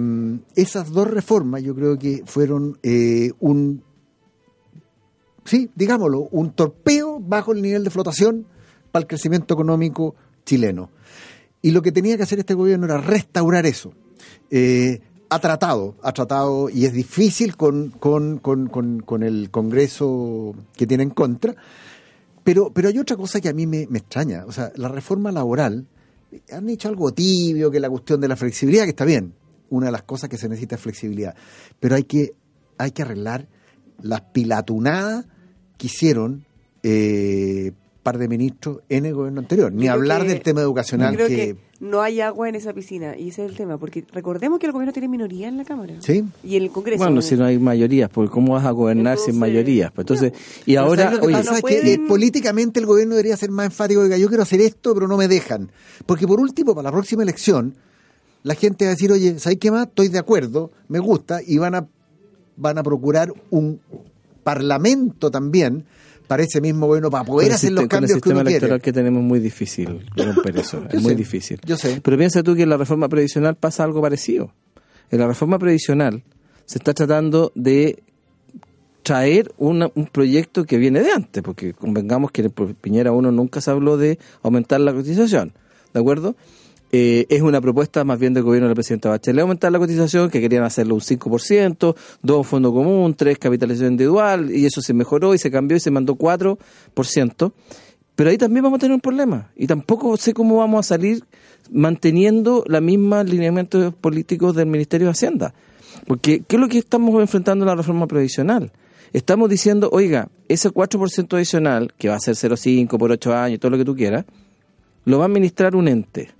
[0.54, 3.82] esas dos reformas yo creo que fueron eh, un
[5.46, 8.46] sí, digámoslo, un torpeo bajo el nivel de flotación
[8.92, 10.14] para el crecimiento económico
[10.44, 10.90] chileno.
[11.62, 13.92] Y lo que tenía que hacer este gobierno era restaurar eso.
[14.50, 20.86] Eh, ha tratado, ha tratado, y es difícil con, con, con, con, el Congreso que
[20.86, 21.56] tiene en contra,
[22.44, 24.44] pero, pero hay otra cosa que a mí me, extraña.
[24.46, 25.88] O sea, la reforma laboral,
[26.30, 29.34] eh, han hecho algo tibio, que la cuestión de la flexibilidad, que está bien.
[29.68, 31.34] Una de las cosas que se necesita es flexibilidad.
[31.80, 32.34] Pero hay que,
[32.78, 33.48] hay que arreglar
[34.00, 35.26] las pilatunadas
[35.76, 36.46] que hicieron
[36.84, 37.72] eh,
[38.06, 39.72] par de ministros en el gobierno anterior.
[39.72, 41.56] Ni creo hablar que- del tema educacional creo que, que...
[41.80, 44.72] no hay agua en esa piscina, y ese es el tema, porque recordemos que el
[44.72, 45.94] gobierno tiene minoría en la Cámara.
[45.98, 46.22] Sí.
[46.44, 47.02] Y en el Congreso.
[47.02, 49.90] Bueno, si no hay mayorías, porque ¿cómo vas a gobernar sin mayorías?
[49.90, 50.32] Pues entonces,
[50.66, 51.50] y ahora, ¿sabes lo que oye, pasa?
[51.50, 54.04] no es que, eh, políticamente el gobierno debería ser más enfático.
[54.04, 55.72] Diga, yo quiero hacer esto, pero no me dejan.
[56.06, 57.74] Porque por último, para la próxima elección,
[58.44, 59.88] la gente va a decir, oye, ¿sabes qué más?
[59.88, 61.88] Estoy de acuerdo, me gusta, y van a,
[62.56, 63.80] van a procurar un
[64.44, 65.84] parlamento también
[66.26, 68.48] para ese mismo gobierno, para poder hacer los siste- con el cambios que sistema uno
[68.50, 68.82] electoral quiere.
[68.82, 71.60] que tenemos muy difícil romper eso, es muy sé, difícil.
[71.64, 72.00] yo sé.
[72.02, 74.52] Pero piensa tú que en la reforma previsional pasa algo parecido.
[75.10, 76.22] En la reforma previsional
[76.64, 78.02] se está tratando de
[79.02, 83.60] traer una- un proyecto que viene de antes, porque convengamos que en Piñera 1 nunca
[83.60, 85.52] se habló de aumentar la cotización,
[85.94, 86.34] ¿de acuerdo?
[86.92, 90.30] Eh, es una propuesta más bien del gobierno de la presidenta Bachelet aumentar la cotización,
[90.30, 95.34] que querían hacerlo un 5%, dos fondo común, tres capitalización individual, y eso se mejoró
[95.34, 97.52] y se cambió y se mandó 4%.
[98.14, 99.50] Pero ahí también vamos a tener un problema.
[99.56, 101.24] Y tampoco sé cómo vamos a salir
[101.70, 105.54] manteniendo la misma lineamientos políticos del Ministerio de Hacienda.
[106.06, 108.72] Porque, ¿qué es lo que estamos enfrentando en la reforma previsional?
[109.12, 113.70] Estamos diciendo, oiga, ese 4% adicional, que va a ser 0,5 por 8 años, todo
[113.70, 114.24] lo que tú quieras,
[115.04, 116.30] lo va a administrar un ente.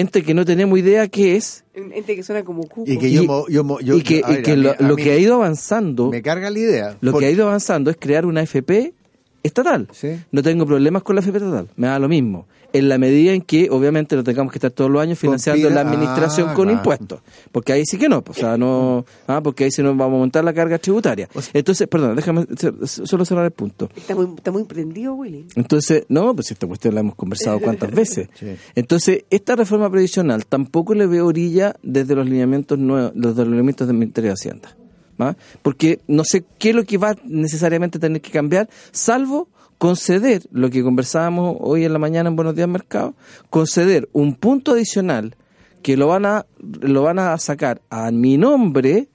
[0.00, 2.90] Ente que no tenemos idea qué es, Un ente que suena como cuco.
[2.90, 5.34] Y que yo, mo- yo, mo- yo- y que, y mí- lo, que ha ido
[5.34, 6.96] avanzando, Me carga la idea.
[7.00, 8.92] lo porque- que ha ido avanzando es crear una FP
[9.42, 9.88] estatal.
[9.92, 10.18] Sí.
[10.32, 12.46] No tengo problemas con la FP estatal, me da lo mismo.
[12.72, 15.80] En la medida en que, obviamente, no tengamos que estar todos los años financiando la
[15.80, 16.78] administración ah, con claro.
[16.78, 17.20] impuestos.
[17.50, 20.16] Porque ahí sí que no, pues, o sea, no, ah, porque ahí sí nos vamos
[20.16, 21.28] a montar la carga tributaria.
[21.54, 22.46] Entonces, perdón, déjame
[22.84, 23.88] solo cerrar el punto.
[23.96, 25.46] Está muy, está muy prendido, Willy.
[25.54, 28.28] Entonces, no, pues esta cuestión la hemos conversado cuántas veces.
[28.38, 28.56] Sí.
[28.74, 33.96] Entonces, esta reforma previsional tampoco le veo orilla desde los lineamientos nuevos, los lineamientos del
[33.96, 34.76] Ministerio de Hacienda.
[35.20, 35.36] ¿va?
[35.62, 40.42] Porque no sé qué es lo que va necesariamente a tener que cambiar, salvo conceder
[40.50, 43.14] lo que conversábamos hoy en la mañana en Buenos Días Mercado,
[43.48, 45.36] conceder un punto adicional
[45.82, 49.08] que lo van a lo van a sacar a mi nombre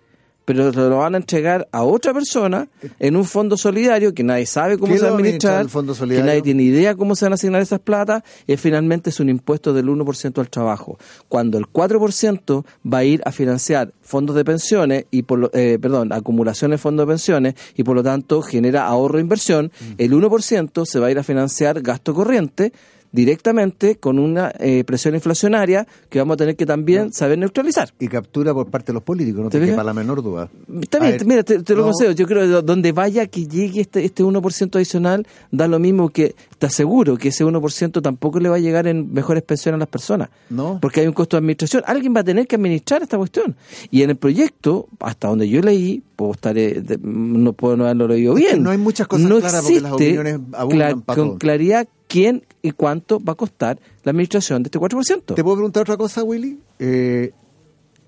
[0.45, 2.67] pero se lo van a entregar a otra persona
[2.99, 5.93] en un fondo solidario que nadie sabe cómo ¿Quién se va a administrar, el fondo
[5.95, 9.29] que nadie tiene idea cómo se van a asignar esas plata, y finalmente es un
[9.29, 10.97] impuesto del 1% al trabajo.
[11.29, 15.77] Cuando el 4% va a ir a financiar fondos de pensiones y por lo- eh,
[15.82, 19.93] perdón, acumulaciones de fondos de pensiones y por lo tanto genera ahorro e inversión, Mm.
[19.97, 22.73] el 1% se va a ir a financiar gasto corriente
[23.13, 27.93] directamente con una eh, presión inflacionaria que vamos a tener que también saber neutralizar.
[27.99, 30.49] Y captura por parte de los políticos, no ¿Te quepa la menor duda.
[30.67, 32.12] Bien, ver, mira, te, te lo no, concedo.
[32.12, 36.10] Yo creo que do- donde vaya que llegue este, este 1% adicional, da lo mismo
[36.10, 39.80] que, te aseguro que ese 1% tampoco le va a llegar en mejores pensiones a
[39.80, 40.30] las personas.
[40.49, 40.80] No.
[40.82, 41.84] Porque hay un costo de administración.
[41.86, 43.56] Alguien va a tener que administrar esta cuestión.
[43.91, 48.08] Y en el proyecto, hasta donde yo leí, puedo estar, eh, no puedo no haberlo
[48.08, 48.63] leído Es que bien.
[48.63, 52.45] no hay muchas cosas No claras porque las existe opiniones abundan pa' con claridad quién
[52.62, 55.34] y cuánto va a costar la administración de este 4%.
[55.34, 56.60] ¿Te puedo preguntar otra cosa, Willy?
[56.78, 57.32] Eh,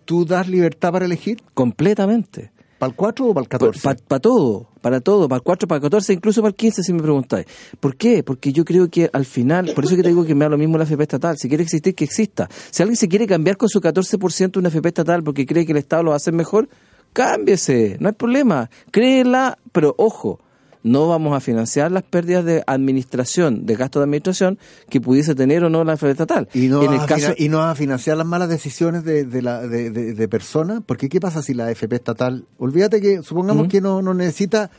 [0.05, 1.41] ¿Tú das libertad para elegir?
[1.55, 2.51] Completamente.
[2.77, 3.81] ¿Para el 4 o para el 14?
[4.07, 6.93] Para todo, para todo, para el 4, para el 14, incluso para el 15 si
[6.93, 7.47] me preguntáis.
[7.79, 8.21] ¿Por qué?
[8.21, 10.59] Porque yo creo que al final, por eso que te digo que me da lo
[10.59, 12.47] mismo la FP estatal, si quiere existir, que exista.
[12.69, 15.79] Si alguien se quiere cambiar con su 14% una FP estatal porque cree que el
[15.79, 16.69] Estado lo va a hacer mejor,
[17.11, 20.41] cámbiese, no hay problema, créela, pero ojo,
[20.85, 25.63] no vamos a financiar las pérdidas de administración, de gasto de administración que pudiese tener
[25.63, 26.47] o no la FP estatal.
[26.53, 29.03] ¿Y no, en el a caso, fina- y no vas a financiar las malas decisiones
[29.03, 30.81] de, de, la, de, de- de personas?
[30.85, 34.69] Porque ¿qué pasa si la FP estatal, olvídate que supongamos que no, no necesita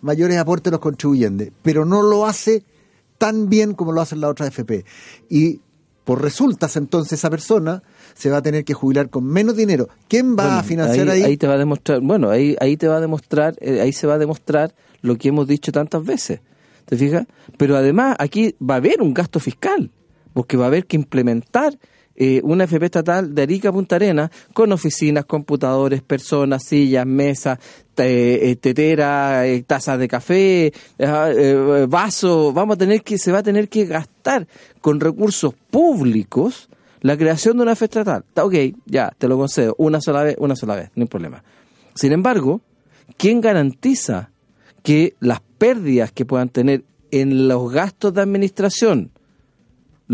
[0.00, 2.64] mayores aportes de los contribuyentes, pero no lo hace
[3.18, 4.84] tan bien como lo hacen las otras FP.
[5.30, 5.60] Y
[6.04, 7.82] por resultas entonces esa persona
[8.14, 9.88] se va a tener que jubilar con menos dinero.
[10.08, 11.22] ¿Quién va Bueno, a financiar ahí?
[11.22, 11.36] ahí?
[11.36, 14.14] te va a demostrar, bueno, ahí, ahí te va a demostrar, eh, ahí se va
[14.14, 16.40] a demostrar lo que hemos dicho tantas veces.
[16.86, 17.26] ¿Te fijas?
[17.56, 19.90] Pero además aquí va a haber un gasto fiscal,
[20.32, 21.78] porque va a haber que implementar
[22.16, 27.58] eh, una FP estatal de Arica Punta Arena con oficinas, computadores, personas, sillas, mesas,
[27.96, 32.52] eh, tetera, eh, tazas de café, eh, eh, vasos.
[32.54, 34.46] Vamos a tener que, se va a tener que gastar
[34.80, 36.68] con recursos públicos
[37.00, 38.24] la creación de una FP estatal.
[38.26, 38.54] Está ok,
[38.86, 41.42] ya, te lo concedo, una sola vez, una sola vez, no hay problema.
[41.94, 42.60] Sin embargo,
[43.16, 44.30] ¿quién garantiza
[44.82, 49.10] que las pérdidas que puedan tener en los gastos de administración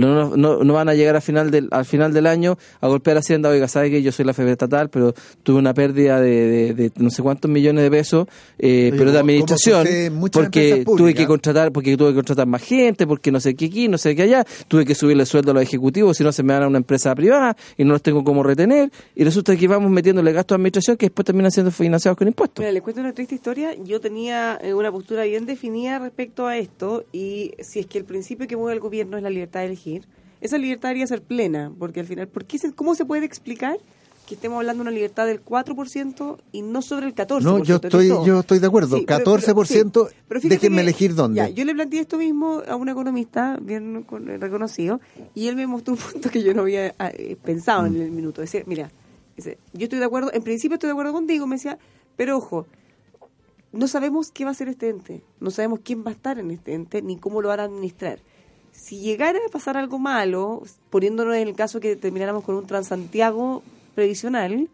[0.06, 3.16] no, no, no van a llegar al final del al final del año a golpear
[3.16, 6.48] a Hacienda, oiga, sabe que yo soy la FP estatal, pero tuve una pérdida de,
[6.48, 8.26] de- de no sé cuántos millones de pesos,
[8.58, 9.86] eh, Oye, pero de administración,
[10.32, 13.88] porque tuve que contratar, porque tuve que contratar más gente, porque no sé qué aquí,
[13.88, 16.42] no sé qué allá, tuve que subirle el sueldo a los ejecutivos, si no se
[16.42, 19.68] me dan a una empresa privada y no los tengo como retener, y resulta que
[19.68, 22.62] vamos metiéndole gastos de administración que después terminan siendo financiados con impuestos.
[22.62, 23.74] Mira, les cuento una triste historia.
[23.84, 28.04] Yo tenía eh, una postura bien definida respecto a esto y si es que el
[28.04, 29.87] principio que mueve el gobierno es la libertad de elegir,
[30.40, 33.76] esa libertad debería ser plena, porque al final, ¿por qué se- ¿cómo se puede explicar
[34.26, 37.40] que estemos hablando de una libertad del 4% y no sobre el 14%?
[37.42, 38.96] No, yo Esto es estoy, yo estoy de acuerdo.
[38.98, 41.36] Sí, pero- 14%, sí, pero fíjate déjenme que- elegir dónde.
[41.38, 45.00] ya, yo le planteé esto mismo a un economista bien con- reconocido
[45.34, 48.10] y él me mostró un punto que yo no había ah, eh, pensado en el
[48.10, 48.40] minuto.
[48.42, 48.90] Decía, mira,
[49.36, 51.78] dice, yo estoy de acuerdo, en principio estoy de acuerdo contigo, me decía,
[52.16, 52.66] pero ojo,
[53.72, 56.50] no sabemos qué va a ser este ente, no sabemos quién va a estar en
[56.50, 58.20] este ente ni cómo lo van a administrar.
[58.78, 63.62] Si llegara a pasar algo malo, poniéndonos en el caso que termináramos con un Transantiago
[63.96, 64.68] previsional,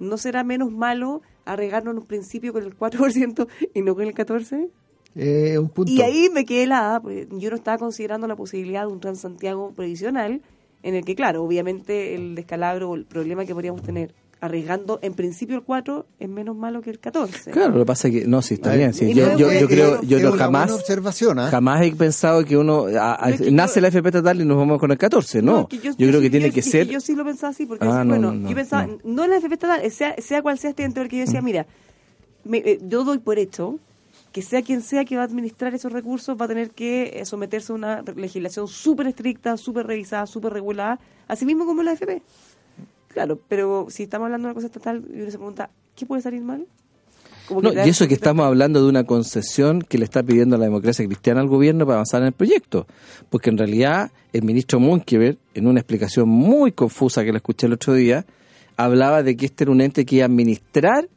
[0.00, 4.14] ¿no será menos malo arriesgarnos en un principio con el 4% y no con el
[4.14, 4.68] 14%?
[5.14, 5.90] Eh, un punto.
[5.90, 9.72] Y ahí me quedé helada, porque yo no estaba considerando la posibilidad de un Transantiago
[9.76, 10.42] previsional,
[10.82, 15.14] en el que, claro, obviamente el descalabro o el problema que podríamos tener arriesgando en
[15.14, 17.50] principio el 4 es menos malo que el 14.
[17.50, 18.94] Claro, lo que pasa es que, no, sí, está bien.
[18.94, 21.48] sí, yo, yo, yo creo, es yo no una jamás, observación, ¿ah?
[21.50, 24.40] jamás he pensado que uno a- a- No, es que nace yo- la FP estatal
[24.40, 25.60] y nos vamos con el 14, no.
[25.60, 26.88] es que yo, creo que tiene yo- que ser.
[26.88, 28.98] yo sí lo pensaba así, porque Ah, no, bueno, no, yo pensaba, no.
[29.04, 31.66] no, en la FP estatal, sea, sea cual sea este ente, porque yo decía, mira,
[32.44, 33.78] me- eh, yo doy por hecho
[34.32, 37.24] que sea quien sea que va a administrar esos recursos va a tener que eh,
[37.24, 42.22] someterse a una legislación súper estricta, súper revisada, súper regulada, así mismo como la FP.
[43.12, 46.22] Claro, pero si estamos hablando de una cosa estatal y uno se pregunta, ¿qué puede
[46.22, 46.66] salir mal?
[47.48, 50.64] Como No, y eso que estamos hablando de una concesión que le está pidiendo la
[50.64, 52.86] democracia cristiana al gobierno para avanzar en el proyecto.
[53.28, 57.72] Porque en realidad el ministro Munkever, en una explicación muy confusa que le escuché el
[57.72, 58.24] otro día,
[58.76, 61.08] hablaba de que este era un ente que iba a administrar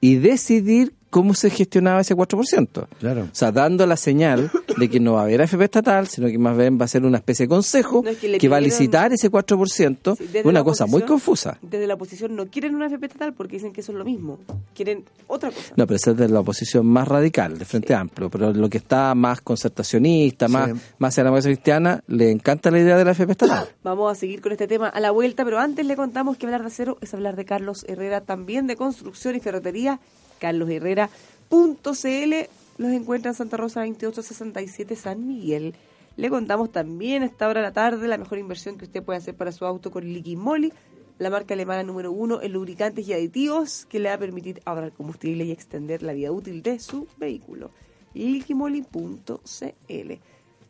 [0.00, 2.86] y decidir cómo se gestionaba ese 4%.
[3.00, 3.22] Claro.
[3.22, 6.38] O sea, dando la señal de que no va a haber AFP estatal, sino que
[6.38, 9.12] más bien va a ser una especie de consejo No, es que va a licitar
[9.12, 11.58] ese 4%, Sí, una cosa muy confusa.
[11.62, 14.38] Desde la oposición no quieren una FP estatal porque dicen que eso es lo mismo.
[14.74, 15.72] Quieren otra cosa.
[15.76, 18.30] No, pero esa es de la oposición más radical, de Frente Amplio.
[18.30, 20.76] Pero lo que está más concertacionista, más, Sí.
[20.98, 23.68] más hacia la democracia cristiana, le encanta la idea de la FP estatal.
[23.82, 26.60] Vamos a seguir con este tema a la vuelta, pero antes le contamos que hablar
[26.60, 30.00] de acero es hablar de Carlos Herrera, también de construcción y ferretería.
[30.40, 32.34] carlosherrera.cl
[32.78, 35.74] los encuentra en Santa Rosa 2867 San Miguel.
[36.16, 39.18] Le contamos también a esta hora de la tarde la mejor inversión que usted puede
[39.18, 40.72] hacer para su auto con Liqui Moly,
[41.18, 44.92] la marca alemana número uno en lubricantes y aditivos que le va a permitir ahorrar
[44.92, 47.70] combustible y extender la vida útil de su vehículo.
[48.14, 50.12] liquimoli.cl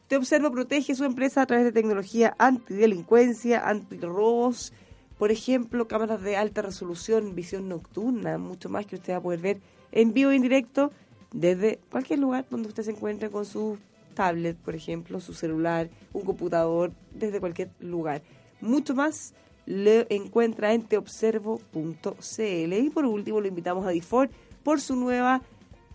[0.09, 4.73] Te Observo protege su empresa a través de tecnología antidelincuencia, antirrobos,
[5.21, 9.41] por ejemplo, cámaras de alta resolución, visión nocturna, mucho más que usted va a poder
[9.41, 9.61] ver
[9.93, 10.93] en vivo y en directo
[11.31, 13.77] desde cualquier lugar donde usted se encuentre con su
[14.15, 18.23] tablet, por ejemplo, su celular, un computador, desde cualquier lugar.
[18.63, 19.35] Mucho más
[19.67, 22.73] lo encuentra en teobservo.cl.
[22.73, 24.31] Y por último, lo invitamos a DeFord
[24.65, 25.43] por su nueva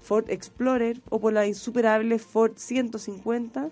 [0.01, 3.71] Ford Explorer o por la insuperable Ford 150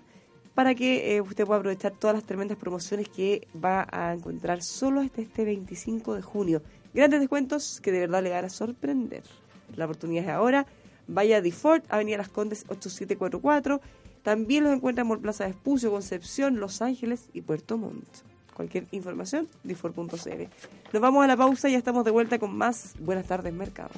[0.54, 5.00] para que eh, usted pueda aprovechar todas las tremendas promociones que va a encontrar solo
[5.00, 6.62] hasta este 25 de junio.
[6.92, 9.24] Grandes descuentos que de verdad le van a sorprender.
[9.76, 10.66] La oportunidad es ahora.
[11.06, 13.80] Vaya a DeFord, Avenida Las Condes 8744.
[14.22, 18.06] También los encuentra en Mall Plaza de Espucio, Concepción, Los Ángeles y Puerto Montt.
[18.54, 20.44] Cualquier información, DeFord.cl.
[20.92, 23.90] Nos vamos a la pausa y ya estamos de vuelta con más Buenas tardes, Mercado.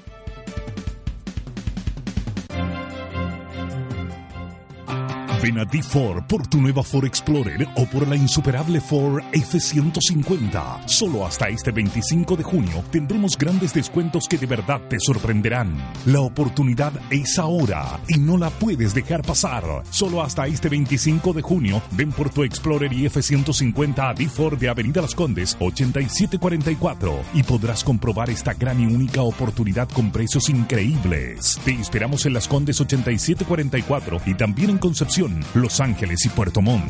[5.46, 10.88] Ven a D4 por tu nueva Ford Explorer o por la insuperable Ford F-150.
[10.88, 15.76] Solo hasta este 25 de junio tendremos grandes descuentos que de verdad te sorprenderán.
[16.04, 19.62] La oportunidad es ahora y no la puedes dejar pasar.
[19.90, 24.68] Solo hasta este 25 de junio ven por tu Explorer y F-150 a D4 de
[24.68, 31.60] Avenida Las Condes 8744 y podrás comprobar esta gran y única oportunidad con precios increíbles.
[31.64, 36.84] Te esperamos en Las Condes 8744 y también en Concepción, Los Ángeles y Puerto Montt.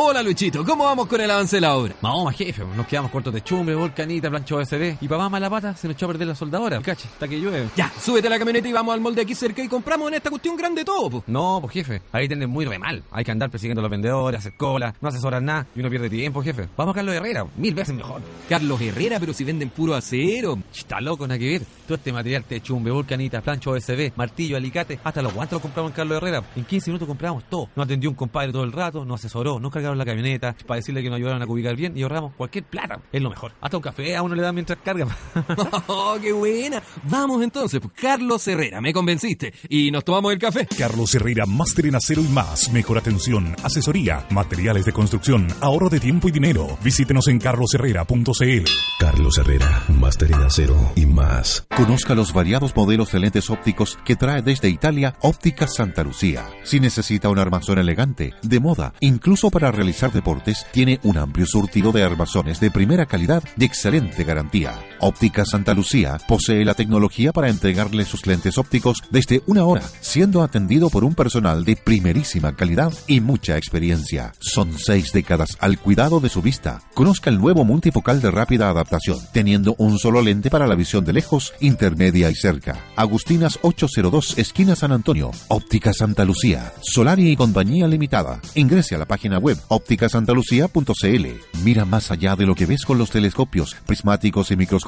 [0.00, 1.92] Hola Luchito, ¿cómo vamos con el avance de la obra?
[2.00, 4.96] Vamos, jefe, nos quedamos cortos de chumbre, volcanita, plancho OSB.
[5.00, 7.68] Y más mala pata se nos echó a perder la soldadora, cache, hasta que llueve.
[7.74, 10.30] Ya, súbete a la camioneta y vamos al molde aquí cerca y compramos en esta
[10.30, 11.24] cuestión grande todo, po.
[11.26, 13.02] No, pues jefe, ahí tienden muy re mal.
[13.10, 16.08] Hay que andar persiguiendo a los vendedores, hacer cola, no asesorar nada y uno pierde
[16.08, 16.68] tiempo, jefe.
[16.76, 18.22] Vamos a Carlos Herrera, mil veces mejor.
[18.48, 20.60] Carlos Herrera, pero si venden puro acero.
[20.72, 21.62] Está loco, nada que ver.
[21.88, 25.90] Todo este material de chumbe, volcanita, plancho OSB, martillo, alicate, hasta los guantes los compramos
[25.90, 26.44] en Carlos Herrera.
[26.54, 27.68] En 15 minutos compramos todo.
[27.74, 31.02] Nos atendió un compadre todo el rato, nos asesoró, nos cargaron la camioneta para decirle
[31.02, 33.00] que nos ayudaron a cubicar bien y ahorramos cualquier plata.
[33.12, 33.52] Es lo mejor.
[33.60, 35.06] Hasta un café a uno le dan mientras carga.
[35.86, 36.82] ¡Oh, qué buena!
[37.04, 39.52] Vamos entonces, pues, Carlos Herrera, me convenciste.
[39.68, 40.66] Y nos tomamos el café.
[40.76, 42.70] Carlos Herrera, máster en acero y más.
[42.70, 46.78] Mejor atención, asesoría, materiales de construcción, ahorro de tiempo y dinero.
[46.82, 48.68] Visítenos en carlosherrera.cl.
[48.98, 51.66] Carlos Herrera, máster en acero y más.
[51.76, 56.44] Conozca los variados modelos de lentes ópticos que trae desde Italia Óptica Santa Lucía.
[56.64, 61.92] Si necesita un armazón elegante, de moda, incluso para realizar deportes, tiene un amplio surtido
[61.92, 64.74] de armazones de primera calidad y excelente garantía.
[65.00, 70.42] Óptica Santa Lucía posee la tecnología para entregarle sus lentes ópticos desde una hora, siendo
[70.42, 74.32] atendido por un personal de primerísima calidad y mucha experiencia.
[74.40, 76.80] Son seis décadas al cuidado de su vista.
[76.94, 81.12] Conozca el nuevo multifocal de rápida adaptación, teniendo un solo lente para la visión de
[81.12, 82.76] lejos, intermedia y cerca.
[82.96, 85.30] Agustinas 802, esquina San Antonio.
[85.48, 86.72] Óptica Santa Lucía.
[86.82, 88.40] Solari y compañía limitada.
[88.54, 91.26] Ingrese a la página web ópticasantalucía.cl.
[91.62, 94.87] Mira más allá de lo que ves con los telescopios, prismáticos y microscopios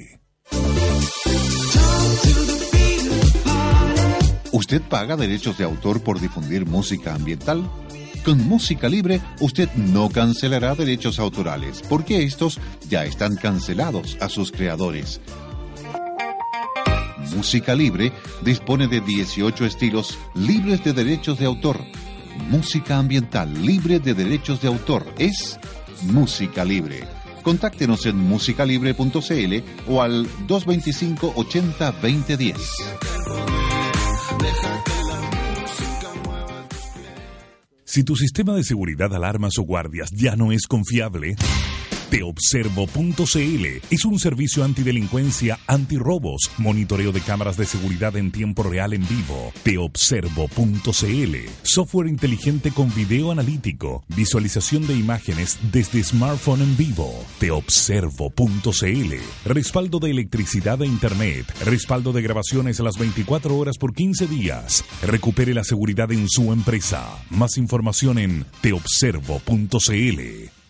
[4.52, 7.68] ¿Usted paga derechos de autor por difundir música ambiental?
[8.24, 14.52] Con música libre, usted no cancelará derechos autorales, porque estos ya están cancelados a sus
[14.52, 15.20] creadores.
[17.34, 18.12] Música Libre
[18.42, 21.80] dispone de 18 estilos libres de derechos de autor.
[22.48, 25.58] Música ambiental libre de derechos de autor es
[26.02, 27.04] Música Libre.
[27.42, 32.56] Contáctenos en musicalibre.cl o al 225 80 2010.
[37.93, 41.36] Si tu sistema de seguridad, alarmas o guardias ya no es confiable,
[42.12, 49.00] Teobservo.cl es un servicio antidelincuencia, antirrobos, monitoreo de cámaras de seguridad en tiempo real en
[49.08, 49.50] vivo.
[49.62, 57.10] Teobservo.cl, software inteligente con video analítico, visualización de imágenes desde smartphone en vivo.
[57.38, 59.14] Teobservo.cl,
[59.46, 64.84] respaldo de electricidad e internet, respaldo de grabaciones a las 24 horas por 15 días.
[65.00, 67.06] Recupere la seguridad en su empresa.
[67.30, 70.61] Más información en teobservo.cl.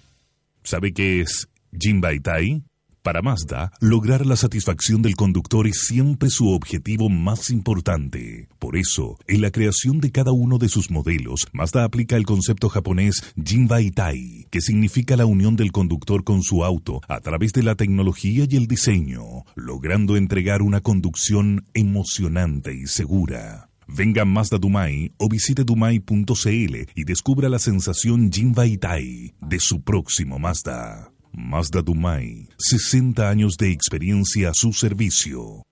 [0.65, 1.49] ¿Sabe qué es
[1.79, 2.63] Jinbaitai?
[3.03, 8.49] Para Mazda, lograr la satisfacción del conductor es siempre su objetivo más importante.
[8.61, 12.69] Por eso, en la creación de cada uno de sus modelos, Mazda aplica el concepto
[12.69, 17.75] japonés Jinbaitai, que significa la unión del conductor con su auto a través de la
[17.75, 23.72] tecnología y el diseño, logrando entregar una conducción emocionante y segura.
[23.89, 30.39] Venga a Mazda Dumai o visite dumai.cl y descubra la sensación Jinbaitai de su próximo
[30.39, 31.13] Mazda.
[31.33, 35.63] Mazda Dumai, 60 años de experiencia a su servicio.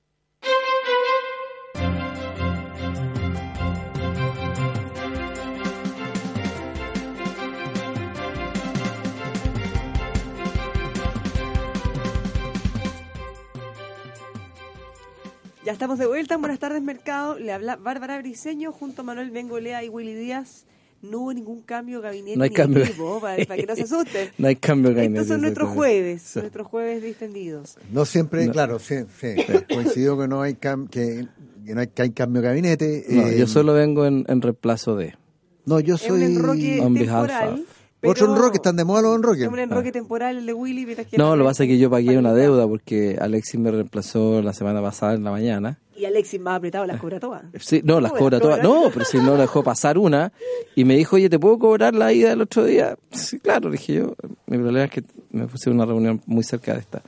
[15.71, 16.37] Ya estamos de vuelta.
[16.37, 17.39] Buenas tardes, Mercado.
[17.39, 20.67] Le habla Bárbara Briseño junto a Manuel Bengolea y Willy Díaz.
[21.01, 22.83] No hubo ningún cambio de gabinete No hay cambio.
[22.83, 24.31] equipo, para, para que no se asusten.
[24.39, 26.41] No hay cambio de gabinete, Estos son nuestros jueves, Sí.
[26.41, 27.77] nuestros jueves distendidos.
[27.93, 28.53] No siempre, No.
[28.53, 29.37] claro, sí, sí,
[29.73, 31.29] coincidió que no hay cam- que,
[31.65, 33.05] que no hay, que hay cambio de gabinete.
[33.09, 35.15] No, eh, yo solo vengo en, en reemplazo de.
[35.67, 37.55] No, yo un soy enroque On behalf temporal.
[37.61, 37.61] of.
[38.01, 39.49] Pero- otro enroque, están de moda los Es enroques.
[39.49, 40.85] un enroque temporal el de Willy.
[40.87, 43.71] mientras que No, lo que pasa es que yo pagué una deuda porque Alexis me
[43.71, 45.79] reemplazó la semana pasada en la mañana.
[45.97, 47.43] Y Alexis más apretado las cobra todas.
[47.61, 48.63] Sí, no, las ¿Cómo cobra todas.
[48.63, 50.33] No, pero si no la dejó pasar una
[50.75, 52.97] y me dijo, oye, ¿te puedo cobrar la ida del otro día?
[53.11, 54.15] Sí, claro, dije yo.
[54.47, 57.03] Mi problema es que me puse una reunión muy cerca de esta.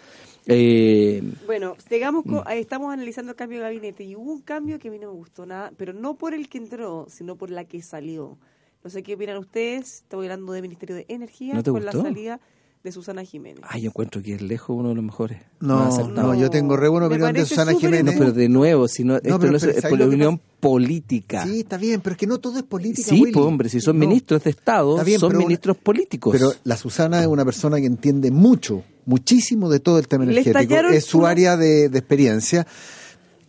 [0.46, 2.30] Eh, Bueno, sigamos Mm.
[2.36, 5.06] con- estamos analizando el cambio de gabinete y hubo un cambio que a mí no
[5.12, 8.36] me gustó nada, pero no por el que entró, sino por la que salió.
[8.84, 11.92] No sé qué opinan ustedes, estoy hablando del Ministerio de Energía ¿No te con la
[11.92, 12.40] salida
[12.82, 13.60] de Susana Jiménez.
[13.68, 15.38] ay, yo encuentro que es lejos uno de los mejores.
[15.60, 16.32] No, acertado.
[16.32, 18.12] no, yo tengo re buena opinión de Susana Jiménez.
[18.12, 20.40] No, pero de nuevo, si no, esto pero no es, ¿sabes es por la opinión
[20.58, 21.44] política.
[21.46, 23.08] Sí, está bien, pero es que no todo es política.
[23.08, 23.32] Sí, Willy.
[23.32, 24.06] pues hombre, si son No.
[24.08, 26.32] ministros de Estado, Está bien, son una- ministros políticos.
[26.32, 30.32] Pero la Susana es una persona que entiende mucho, muchísimo de todo el tema Le
[30.40, 30.74] energético.
[30.88, 32.66] Es su área de, de experiencia.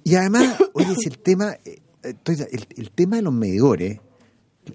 [0.04, 4.00] Y además, oye, si el tema, eh, estoy- el, el tema de los medidores,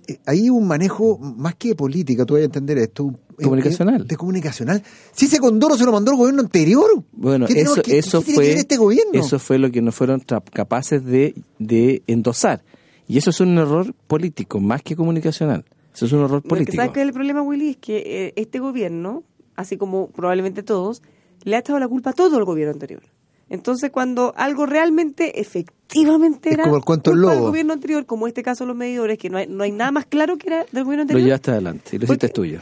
[0.07, 3.05] eh, hay un manejo más que de política, tú vas a entender esto.
[3.05, 4.05] un- Comunicacional.
[4.07, 4.83] De comunicacional.
[5.13, 7.05] Si ese condoro se lo mandó el gobierno anterior.
[7.13, 9.13] Bueno, ¿qué eso, eso qué ver fue este gobierno?
[9.13, 10.21] eso fue lo que no fueron
[10.53, 12.65] capaces de, de endosar.
[13.07, 15.65] Y eso es un error político, más que comunicacional.
[15.95, 16.75] Eso es un error político.
[16.77, 19.23] sabes que el problema, Willy, es que eh, este gobierno,
[19.55, 21.03] así como probablemente todos,
[21.45, 23.03] le ha echado la culpa a todo el gobierno anterior.
[23.51, 28.27] Entonces, cuando algo realmente, efectivamente Es era como el cuento culpa del gobierno anterior, como
[28.27, 30.67] este caso de los medidores, que no hay, no hay nada más claro que era
[30.71, 31.25] del gobierno Lo anterior.
[31.25, 32.61] llevaste adelante y lo hiciste tuyo.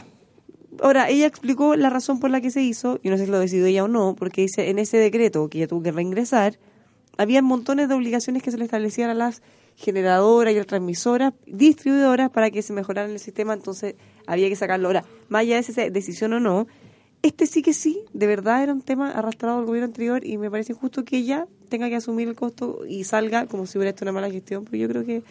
[0.81, 3.39] Ahora, ella explicó la razón por la que se hizo, y no sé si lo
[3.39, 6.57] decidió ella o no, porque dice en ese decreto que ella tuvo que reingresar,
[7.17, 9.41] había montones de obligaciones que se le establecían a las
[9.75, 14.55] generadoras y a las transmisoras, distribuidoras, para que se mejorara el sistema, entonces había que
[14.55, 14.87] sacarlo.
[14.87, 16.67] Ahora, más allá de esa decisión o no,
[17.23, 20.49] este sí que sí, de verdad era un tema arrastrado del gobierno anterior y me
[20.49, 24.05] parece injusto que ella tenga que asumir el costo y salga como si hubiera hecho
[24.05, 25.23] una mala gestión, porque yo creo que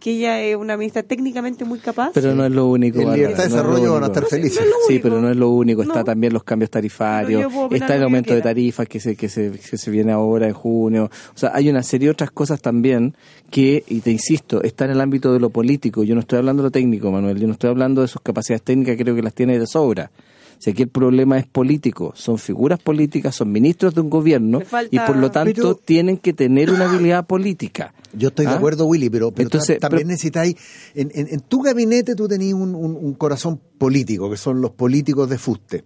[0.00, 2.10] que ella es una ministra técnicamente muy capaz.
[2.12, 3.00] Pero no es lo único.
[3.00, 4.60] En libertad de no desarrollo van a estar felices.
[4.60, 5.82] no es lo Sí, pero no es lo único.
[5.82, 6.04] Está No.
[6.04, 9.78] también los cambios Pero tarifarios, está el aumento de tarifas que se, que, se, que
[9.78, 11.10] se viene ahora en junio.
[11.34, 13.14] O sea, hay una serie de otras cosas también
[13.50, 16.04] que, y te insisto, está en el ámbito de lo político.
[16.04, 17.40] Yo no estoy hablando de lo técnico, Manuel.
[17.40, 20.10] Yo no estoy hablando de sus capacidades técnicas, creo que las tiene de sobra.
[20.58, 24.94] Si aquí el problema es político, son figuras políticas, son ministros de un gobierno falta-
[24.94, 27.92] y por lo tanto Pero- tienen que tener una habilidad política.
[28.14, 28.56] Yo estoy de ¿Ah?
[28.56, 30.56] acuerdo, Willy, pero, pero Entonces, ta- también pero- necesitáis,
[30.94, 34.70] en, en, en tu gabinete tú tenías un, un- un corazón político, que son los
[34.70, 35.84] políticos de fuste.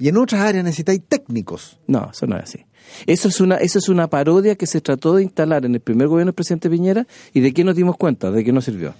[0.00, 1.78] Y en otras áreas necesitáis técnicos.
[1.86, 2.58] No, eso no es así.
[3.06, 6.06] Eso es una, eso es una parodia que se trató de instalar en el primer
[6.08, 8.94] gobierno del presidente Piñera y de qué nos dimos cuenta, de qué no sirvió.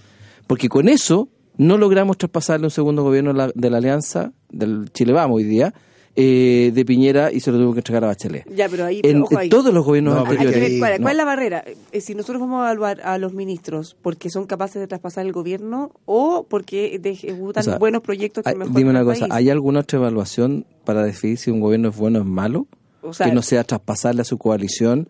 [0.47, 1.29] Porque con eso
[1.59, 5.45] no logramos traspasarle un segundo gobierno de la, de la alianza, del Chile Vamos hoy
[5.45, 5.75] día,
[6.21, 8.45] eh, de Piñera y se lo tuvo que entregar a Bachelet.
[8.53, 9.49] Ya, pero ahí, En, ojo en ahí.
[9.49, 10.71] todos los gobiernos No, porque Hay que anteriores.
[10.73, 11.03] ver cuál, no.
[11.05, 11.65] cuál es la barrera.
[11.93, 15.33] Eh, si nosotros vamos a evaluar a los ministros porque son capaces de traspasar el
[15.33, 19.21] gobierno o porque ejecutan O sea, buenos proyectos que Hay- mejoran dime una el cosa,
[19.21, 19.33] país.
[19.35, 22.67] ¿hay alguna otra evaluación para decidir si un gobierno es bueno o es malo?
[23.03, 25.09] O sea, que no sea traspasarle a su coalición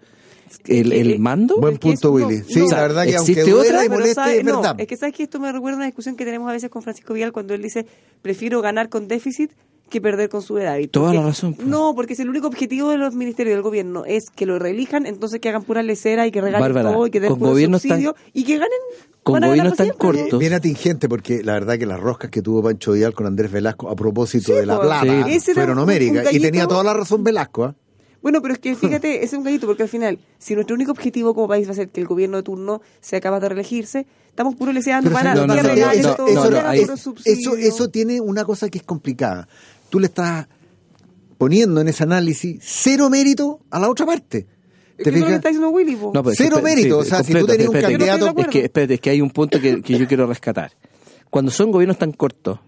[0.67, 1.57] el, mando.
[1.59, 2.43] Buen es es- punto, no, Willy.
[2.49, 2.67] Sí, no.
[2.71, 3.85] la verdad que aunque ¿Existe duela otra?
[3.85, 4.75] y moleste, sabe- es no, verdad.
[4.79, 6.83] es que sabes que esto me recuerda a una discusión que tenemos a veces con
[6.83, 7.87] Francisco Vidal cuando él dice
[8.23, 9.53] prefiero ganar con déficit
[9.91, 10.77] que perder con su edad.
[10.77, 11.67] Y Toda porque- la razón, pues.
[11.67, 15.07] No, porque si el único objetivo de los ministerios del gobierno es que lo reelijan,
[15.07, 17.51] entonces que hagan pura lecera y que regalen Bárbara, todo y que den con puro
[17.53, 18.79] gobiernos tan- subsidio y que ganen.
[19.23, 20.39] con gobiernos tan cortos.
[20.39, 23.89] Bien atingente, porque la verdad que las roscas que tuvo Pancho Vidal con Andrés Velasco
[23.91, 24.89] a propósito Sí, de la pues.
[24.89, 25.53] plata Sí.
[25.55, 26.33] Fueron homéricas.
[26.35, 27.65] Y tenía toda la razón Velasco.
[27.65, 27.75] ¿ah?
[28.23, 30.91] Bueno, pero es que fíjate, ese es un gallito, porque al final, si nuestro único
[30.93, 34.07] objetivo como país va a ser que el gobierno de turno sea capaz de reelegirse,
[34.29, 37.55] estamos puro leseando Pero para ¿sabes no, no, no, subsidio.
[37.55, 39.49] eso, eso tiene una cosa que es complicada.
[39.91, 40.47] Tú le estás
[41.39, 44.47] poniendo en ese análisis cero mérito a la otra parte.
[44.97, 46.11] ¿Te eso lo que está diciendo Willy, po.
[46.13, 48.09] No, pero es que Cero espérate, mérito, o sea, si tú completo, tenías un espérate,
[48.09, 50.73] candidato- Es que, espérate, es que hay un punto que, que yo quiero rescatar.
[51.31, 52.59] Cuando son gobiernos tan cortos,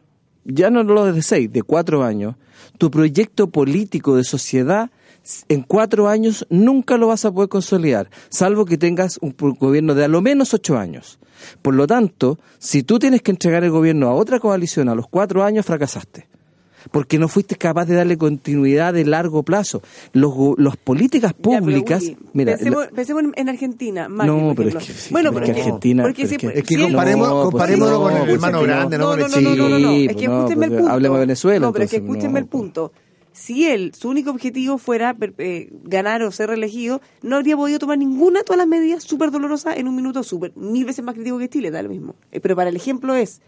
[0.44, 2.36] ya no lo de seis, de cuatro años,
[2.78, 4.90] tu proyecto político de sociedad
[5.48, 10.04] en cuatro años nunca lo vas a poder consolidar, salvo que tengas un gobierno de
[10.04, 11.18] a lo menos ocho años.
[11.62, 15.06] Por lo tanto, si tú tienes que entregar el gobierno a otra coalición a los
[15.08, 16.26] cuatro años, fracasaste.
[16.90, 19.82] Porque no fuiste capaz de darle continuidad de largo plazo.
[20.14, 22.02] Los, go- las políticas Ya, públicas.
[22.02, 24.08] Willy, mira, pensemos, la- pensemos en, en Argentina.
[24.08, 26.34] Macri, No, por pero es que sí, bueno, pero porque es que Argentina- porque si-
[26.36, 28.62] es que- Es que si él- comparemos- No, pues comparémoslo no, con el pues hermano
[28.62, 29.88] grande, no, No, con no, el no, no, no, no, no.
[29.90, 30.92] Sí, Es que pues no, escúchenme el pues punto.
[30.94, 32.92] hablemos de Venezuela, No, pero es que entonces, escúchenme no, el punto.
[33.32, 37.98] Si él, su único objetivo fuera eh, ganar o ser reelegido, no habría podido tomar
[37.98, 41.38] ninguna de todas las medidas súper dolorosas en un minuto súper, mil veces más crítico
[41.38, 42.16] que Chile, da lo mismo.
[42.32, 43.40] Eh, pero para el ejemplo es,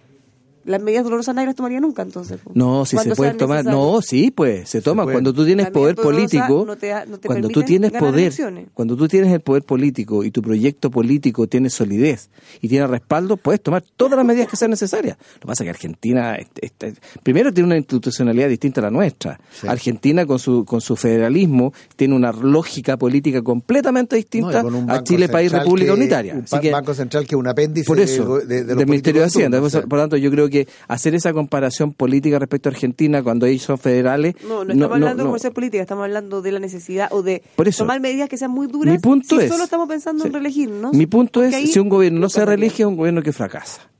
[0.65, 2.41] las medidas dolorosas nadie las tomaría nunca, entonces.
[2.55, 3.65] No, si Cuando se pueden tomar.
[3.65, 5.05] No, sí, pues se toma.
[5.05, 5.17] pueden.
[5.17, 8.67] Cuando tú tienes La poder político, no te no te cuando tú tienes poder, elecciones.
[8.75, 13.37] cuando tú tienes el poder político y tu proyecto político tiene solidez y tiene respaldo,
[13.37, 15.17] puedes tomar todas las medidas que sean necesarias.
[15.35, 18.91] Lo que pasa es que Argentina, este- este- primero tiene una institucionalidad distinta a la
[18.91, 19.41] nuestra.
[19.67, 25.51] Argentina con su con su federalismo tiene una lógica política completamente distinta a Chile, país
[25.53, 26.35] república que- unitaria.
[26.35, 28.79] Un Así que- banco central que es un apéndice por eso, de, de- de los
[28.79, 29.59] del Ministerio de Hacienda.
[29.59, 29.83] Por- o sea.
[29.83, 30.52] Por lo tanto, yo creo que
[30.89, 34.35] hacer esa comparación política respecto a Argentina cuando ellos son federales.
[34.47, 35.17] No, no estamos hablando no.
[35.17, 37.85] de comercial política, estamos hablando de la necesidad o de Por eso.
[37.85, 38.95] tomar medidas que sean muy duras.
[38.95, 39.51] Mi punto si es.
[39.51, 40.35] solo estamos pensando en sí.
[40.35, 40.93] reelegirnos.
[40.95, 43.33] Mi punto porque es: ahí- si un gobierno no se reelige, es un gobierno que
[43.33, 43.91] fracasa.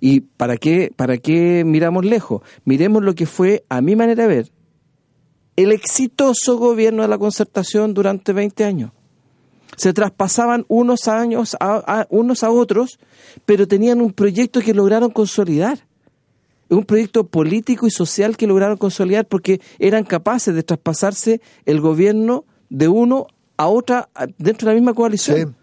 [0.00, 2.42] ¿Y para qué, para qué miramos lejos?
[2.64, 4.50] Miremos lo que fue, a mi manera de ver,
[5.56, 8.90] el exitoso gobierno de la concertación durante 20 años.
[9.76, 12.98] Se traspasaban unos años a, a- unos a otros,
[13.44, 15.80] pero tenían un proyecto que lograron consolidar.
[16.68, 22.44] un proyecto político y social que lograron consolidar porque eran capaces de traspasarse el gobierno
[22.70, 24.08] de uno a otra
[24.38, 25.36] dentro de la misma coalición.
[25.38, 25.54] Sí.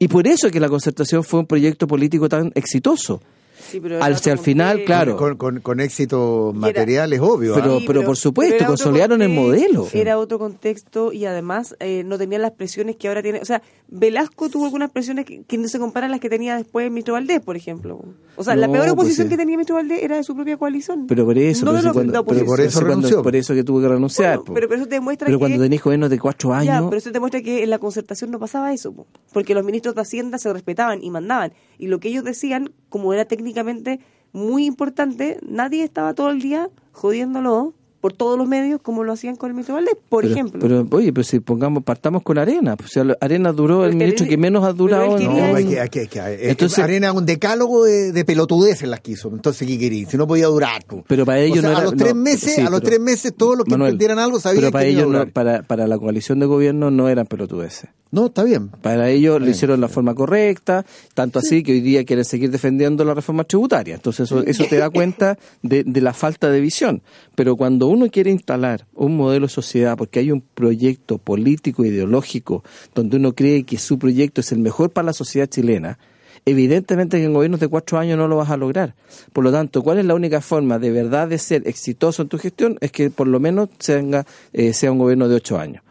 [0.00, 3.20] Y por eso que la concertación fue un proyecto político tan exitoso.
[3.68, 7.54] Sí, pero otro al final, claro, Con, con, con éxitos materiales, obvio.
[7.54, 8.04] Pero- ¿ah?
[8.06, 9.86] por supuesto, consolidaron el modelo.
[9.92, 13.40] Era otro contexto y además eh, no tenían las presiones que ahora tiene.
[13.40, 16.56] O sea, Velasco tuvo algunas presiones que, que no se comparan a las que tenía
[16.56, 18.00] después Ministro Valdés, por ejemplo.
[18.36, 19.30] O sea, la peor pues oposición sí.
[19.30, 21.06] que tenía Ministro Valdés era de su propia coalición.
[21.06, 23.22] pero por eso, No pero si cuando- pero por eso cuando- renunció.
[23.22, 24.38] por eso que tuvo que renunciar.
[24.38, 25.40] Bueno, pero, pero eso demuestra Pero que...
[25.40, 28.30] cuando tenés gobiernos de cuatro Ya, años, pero eso te demuestra que en la concertación
[28.30, 31.52] no pasaba eso, po, porque los ministros de Hacienda se respetaban y mandaban.
[31.80, 34.00] Y lo que ellos decían, como era técnicamente
[34.32, 39.36] muy importante, nadie estaba todo el día jodiéndolo por todos los medios como lo hacían
[39.36, 40.60] con el ministro Valdés, por pero, ejemplo.
[40.60, 42.76] Pero, oye, pero si pongamos, partamos con Arena.
[42.76, 45.16] Pues, o sea, Arena duró el Pero ministro que menos ha durado.
[45.16, 48.12] quería- No, hay que, hay que- hay que- es que Entonces- Arena un decálogo de,
[48.12, 49.28] de pelotudeces las quiso.
[49.28, 50.06] Entonces, ¿qué querí?
[50.06, 50.82] Si no podía durar.
[50.84, 51.04] tú.
[51.06, 52.80] Pero para ellos O sea, no a era- los tres no, meses, sí, a los
[52.80, 55.08] pero- tres meses, todos los que Manuel, entendieran algo sabían Pero para que a ellos,
[55.10, 57.90] no, para, para la coalición de gobierno no eran pelotudeces.
[58.12, 58.68] No, está bien.
[58.82, 60.84] Para ellos lo bien, hicieron de la forma correcta,
[61.14, 63.94] tanto así que hoy día quieren seguir defendiendo la reforma tributaria.
[63.94, 67.02] Entonces eso, eso te da cuenta de, de la falta de visión.
[67.36, 72.62] Pero cuando uno quiere instalar un modelo de sociedad, porque hay un proyecto político ideológico
[72.94, 75.98] donde uno cree que su proyecto es el mejor para la sociedad chilena,
[76.46, 78.94] evidentemente que en gobiernos de cuatro años no lo vas a lograr.
[79.32, 82.38] Por lo tanto, ¿cuál es la única forma de verdad de ser exitoso en tu
[82.38, 82.78] gestión?
[82.80, 85.82] Es que por lo menos tenga, eh, sea un gobierno de ocho años.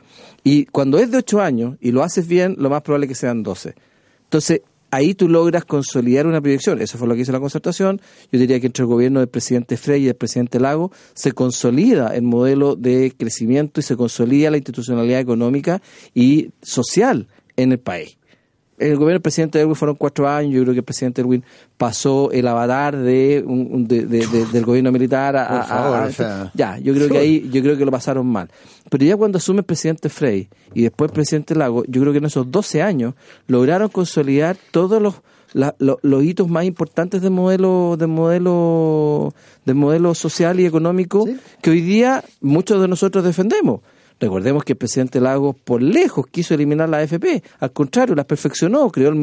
[0.44, 3.16] Y cuando es de ocho años y lo haces bien, lo más probable es que
[3.16, 3.76] sean doce.
[4.24, 6.82] Entonces, ahí tú logras consolidar una proyección.
[6.82, 8.02] Eso fue lo que hizo la concertación.
[8.32, 12.16] Yo diría que entre el gobierno del presidente Frey y el presidente Lago se consolida
[12.16, 15.82] el modelo de crecimiento y se consolida la institucionalidad económica
[16.14, 18.19] y social en el país.
[18.80, 20.54] El gobierno del presidente Erwin fueron cuatro años.
[20.54, 21.44] Yo creo que el presidente Erwin
[21.78, 25.98] pasó el avatar de, un- de- de- de- del gobierno militar a, Por a- favor,
[25.98, 26.52] a- o sea.
[26.56, 26.78] ya.
[26.80, 28.50] Yo creo que ahí, yo creo que lo pasaron mal.
[28.90, 32.20] Pero ya cuando asume el presidente Frey y después el presidente Lago, yo creo que
[32.20, 33.14] en esos 12 años
[33.48, 35.16] lograron consolidar todos los
[35.54, 39.34] la- lo- los hitos más importantes del modelo del modelo
[39.66, 41.38] del modelo social y económico Sí.
[41.62, 43.82] que hoy día muchos de nosotros defendemos.
[44.20, 48.90] Recordemos que el presidente Lagos por lejos quiso eliminar la AFP, al contrario, las perfeccionó,
[48.92, 49.16] creó el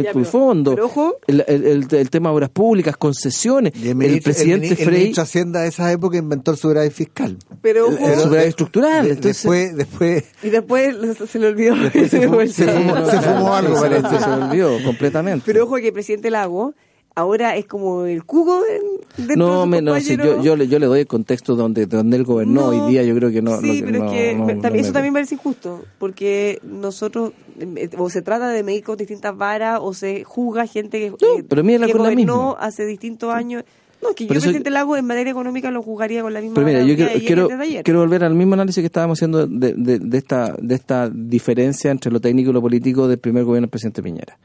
[0.80, 1.16] ojo.
[1.26, 4.76] el, el- el- el tema de obras públicas, concesiones, Y el, ministro, el presidente el
[4.76, 7.36] Frey, ministro Hacienda de esa época inventó el superávit fiscal.
[7.60, 10.96] Pero, ojo, el- superávit estructural, de- entonces- después, después y después
[11.30, 11.74] se le olvidó.
[11.92, 14.18] Se fumó- se fumó- se fumó algo, se, parece.
[14.24, 15.42] se olvidó completamente.
[15.46, 16.72] Pero ojo que el presidente Lago
[17.16, 18.80] ahora es como el cubo de,
[19.16, 22.16] dentro de no, no sí, yo, yo, le, yo le doy el contexto donde, donde
[22.18, 23.58] él gobernó No, hoy día, yo creo que no.
[23.60, 25.82] Sí, lo que pero no- es que no- no también, me- eso también parece injusto,
[25.98, 31.00] porque nosotros, eh, o se trata de medir con distintas varas, o se juzga gente
[31.00, 33.64] que, No, eh, pero que con gobernó hace distintos años.
[34.02, 36.34] No, es que yo, Pero el eso- presidente Lago, en materia económica, lo juzgaría con
[36.34, 37.82] la misma Pero mira, yo quiero, ayer.
[37.82, 41.90] quiero volver al mismo análisis que estábamos haciendo de, de- de esta, de esta diferencia
[41.90, 44.36] entre lo técnico y lo político del primer gobierno del presidente Piñera.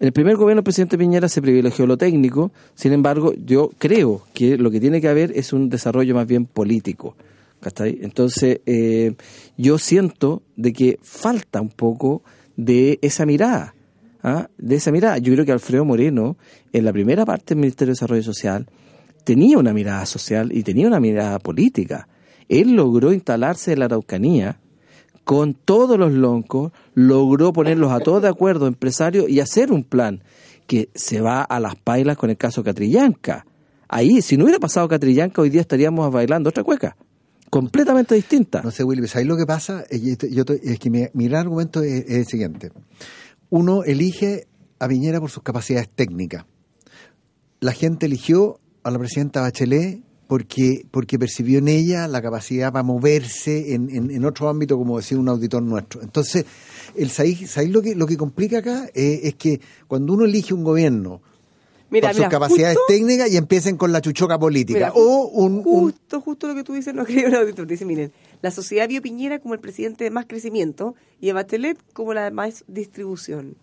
[0.00, 4.22] En el primer gobierno del presidente Piñera se privilegió lo técnico, sin embargo, yo creo
[4.32, 7.16] que lo que tiene que haber es un desarrollo más bien político.
[7.60, 7.98] ¿cachai?
[8.00, 9.12] Entonces, eh,
[9.58, 12.22] yo siento de que falta un poco
[12.56, 13.74] de esa mirada.
[14.22, 14.48] ¿ah?
[14.56, 15.18] De esa mirada.
[15.18, 16.38] Yo creo que Alfredo Moreno,
[16.72, 18.66] en la primera parte del Ministerio de Desarrollo Social,
[19.24, 22.08] tenía una mirada social y tenía una mirada política.
[22.48, 24.58] Él logró instalarse en la Araucanía
[25.30, 30.24] con todos los loncos, logró ponerlos a todos de acuerdo, empresarios, y hacer un plan
[30.66, 33.46] que se va a las pailas con el caso Catrillanca.
[33.88, 36.96] Ahí, si no hubiera pasado Catrillanca, hoy día estaríamos bailando otra cueca,
[37.48, 38.60] completamente distinta.
[38.64, 39.84] No sé, Willy, ¿sabes lo que pasa?
[39.88, 42.72] Eh, yo te- yo te- es que mi, gran argumento es, es el siguiente.
[43.50, 44.48] Uno elige
[44.80, 46.44] a Piñera por sus capacidades técnicas.
[47.60, 50.00] La gente eligió a la presidenta Bachelet
[50.30, 54.96] porque, porque percibió en ella la capacidad para moverse en, en, en otro ámbito, como
[54.96, 56.02] decía un auditor nuestro.
[56.02, 56.44] Entonces,
[56.94, 58.88] el ¿sabéis, sabéis lo que lo que complica acá?
[58.94, 61.20] Eh, es que cuando uno elige un gobierno
[61.90, 64.78] Mira, por sus mira, capacidades justo- técnicas y empiecen con la chuchoca política.
[64.78, 67.66] Mira, o un, un- justo, justo lo que tú dices, no creo un auditor.
[67.66, 71.76] Dice, miren, la sociedad vio Piñera como el presidente de más crecimiento y a Bachelet
[71.92, 73.56] como la de más distribución.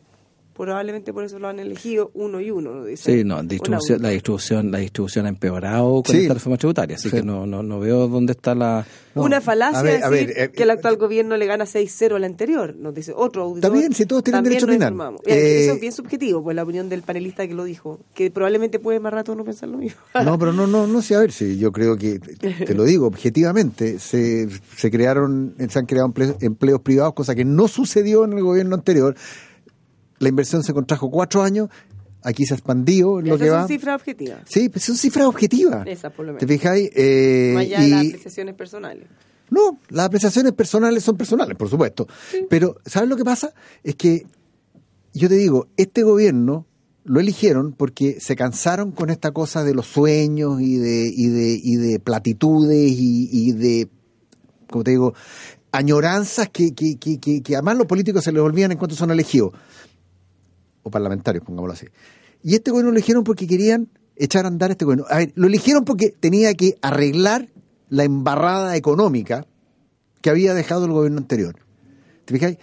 [0.58, 2.74] Probablemente por eso lo han elegido uno y uno.
[2.74, 2.86] ¿no?
[2.86, 6.22] Dice Sí, no, distribución, la distribución, la distribución ha empeorado con Sí.
[6.24, 7.18] esta reforma tributaria, así Sí.
[7.18, 8.86] que no, no, no veo dónde está la...
[9.16, 9.24] No.
[9.24, 12.16] Una falacia A ver, a decir ver, eh, que el actual gobierno le gana 6-0
[12.18, 13.72] al anterior, nos dice otro auditor.
[13.72, 14.94] Está bien, si todos tienen También derecho a opinar.
[15.26, 18.30] Mira, Eh, Eso es bien subjetivo, pues la opinión del panelista que lo dijo, que
[18.30, 20.00] probablemente puede más rato no pensar lo mismo.
[20.24, 23.08] No, pero no, no, no sé, a ver, si yo creo que, te lo digo,
[23.08, 28.34] objetivamente, se, se crearon, se han creado emple- empleos privados, cosa que no sucedió en
[28.34, 29.16] el gobierno anterior.
[30.20, 31.70] La inversión se contrajo cuatro años,
[32.24, 33.68] aquí se ha expandido lo Esas que son va.
[33.68, 34.40] cifras objetivas.
[34.46, 35.86] Sí, pues son cifras objetivas.
[35.88, 36.40] Esas, por lo menos.
[36.40, 36.90] ¿Te fijáis?
[36.96, 39.08] Eh, allá de las y- apreciaciones personales.
[39.50, 42.08] no, las apreciaciones personales son personales, por supuesto.
[42.50, 43.54] Pero, ¿sabes lo que pasa?
[43.84, 44.26] Es que,
[45.14, 46.66] yo te digo, este gobierno
[47.06, 51.60] lo eligieron porque se cansaron con esta cosa de los sueños y de, y de,
[51.64, 53.88] y de platitudes y, y de,
[54.70, 55.14] como te digo,
[55.72, 59.12] añoranzas que, que, que, que, que además los políticos se les olvidan en cuanto son
[59.12, 59.52] elegidos.
[60.90, 61.88] Parlamentarios, pongámoslo así.
[62.44, 65.06] Y este gobierno lo eligieron porque querían echar a andar este gobierno.
[65.10, 67.48] A ver, lo eligieron porque tenía que arreglar
[67.90, 69.46] la embarrada económica
[70.22, 71.56] que había dejado el gobierno anterior.
[72.26, 72.58] ¿Te fijáis?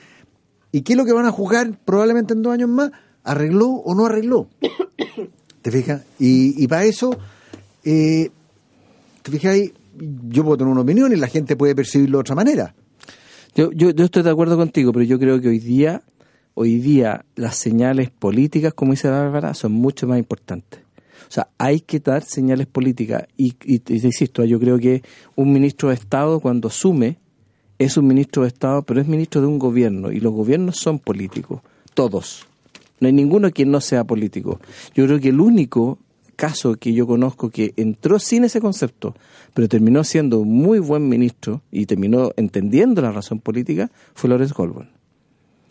[0.73, 2.91] ¿Y qué es lo que van a juzgar probablemente en dos años más?
[3.23, 4.49] ¿Arregló o no arregló?
[5.63, 6.03] ¿Te fijas?
[6.19, 7.17] Y, y para eso,
[7.85, 8.31] eh,
[9.23, 9.73] ¿te fijáis?
[9.97, 12.75] yo puedo tener una opinión y la gente puede percibirlo de otra manera.
[13.55, 16.03] Yo, yo, yo estoy de acuerdo contigo, pero yo creo que hoy día,
[16.55, 20.81] hoy día las señales políticas, como dice Bárbara, son mucho más importantes.
[21.29, 23.25] O sea, hay que dar señales políticas.
[23.37, 25.03] Y, y, te insisto, yo creo que
[25.37, 27.19] un ministro de Estado cuando asume
[27.79, 30.13] es un ministro de Estado, pero es ministro de un gobierno.
[30.13, 31.61] Y los gobiernos son políticos,
[31.95, 32.47] todos.
[33.01, 34.61] No hay ninguno que no sea político.
[34.95, 35.99] Yo creo que el único
[36.37, 39.15] caso que yo conozco que entró sin ese concepto,
[39.55, 44.94] pero terminó siendo muy buen ministro y terminó entendiendo la razón política, fue Lorenz Goldberg.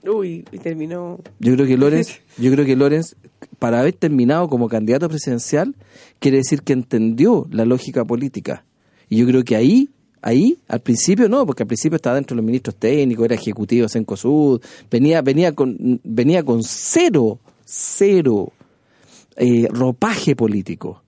[0.06, 1.20] Uy, y terminó.
[1.40, 3.16] Yo creo que Lorenz, yo creo que Lorenz,
[3.60, 5.76] para haber terminado como candidato presidencial,
[6.20, 8.66] quiere decir que entendió la lógica política.
[9.10, 9.90] Y yo creo que ahí,
[10.22, 13.88] ahí, al principio no, porque al principio estaba dentro de los ministros técnicos, era ejecutivo
[13.94, 18.52] en COSUD, venía, venía con, venía con cero, cero
[19.36, 21.03] eh, ropaje político.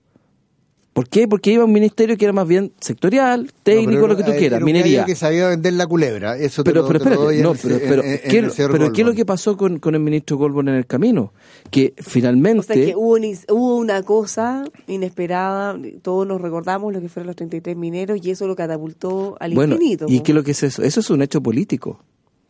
[0.96, 1.28] ¿Por qué?
[1.28, 4.22] Porque iba a un ministerio que era más bien sectorial, técnico, No, pero lo que
[4.22, 5.04] tú era- quieras, era un minería.
[5.04, 6.38] que sabía vender la culebra.
[6.38, 8.30] Eso te Pero, lo- pero te lo doy espérate, no, pero, en- pero, en- en
[8.30, 10.74] ¿qué, el señor pero ¿qué es lo que pasó con, con el ministro Goldberg en
[10.76, 11.34] el camino?
[11.70, 12.60] Que finalmente...
[12.60, 17.26] O sea que hubo, una- hubo una cosa inesperada, todos nos recordamos lo que fueron
[17.26, 20.06] los 33 mineros y eso lo catapultó al bueno, infinito.
[20.08, 20.82] ¿y qué es lo que es eso?
[20.82, 22.00] Eso es un hecho político.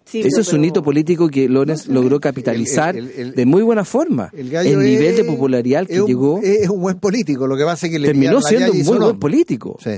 [0.07, 3.45] Sí, eso pero- es un hito político que Lorenz logró capitalizar el- el- el- de
[3.45, 4.31] muy buena forma.
[4.33, 7.47] El nivel es- de popularidad que es un- llegó Es un buen político.
[7.49, 9.77] Lo que pasa es que le terminó siendo un muy buen político.
[9.83, 9.91] Sí.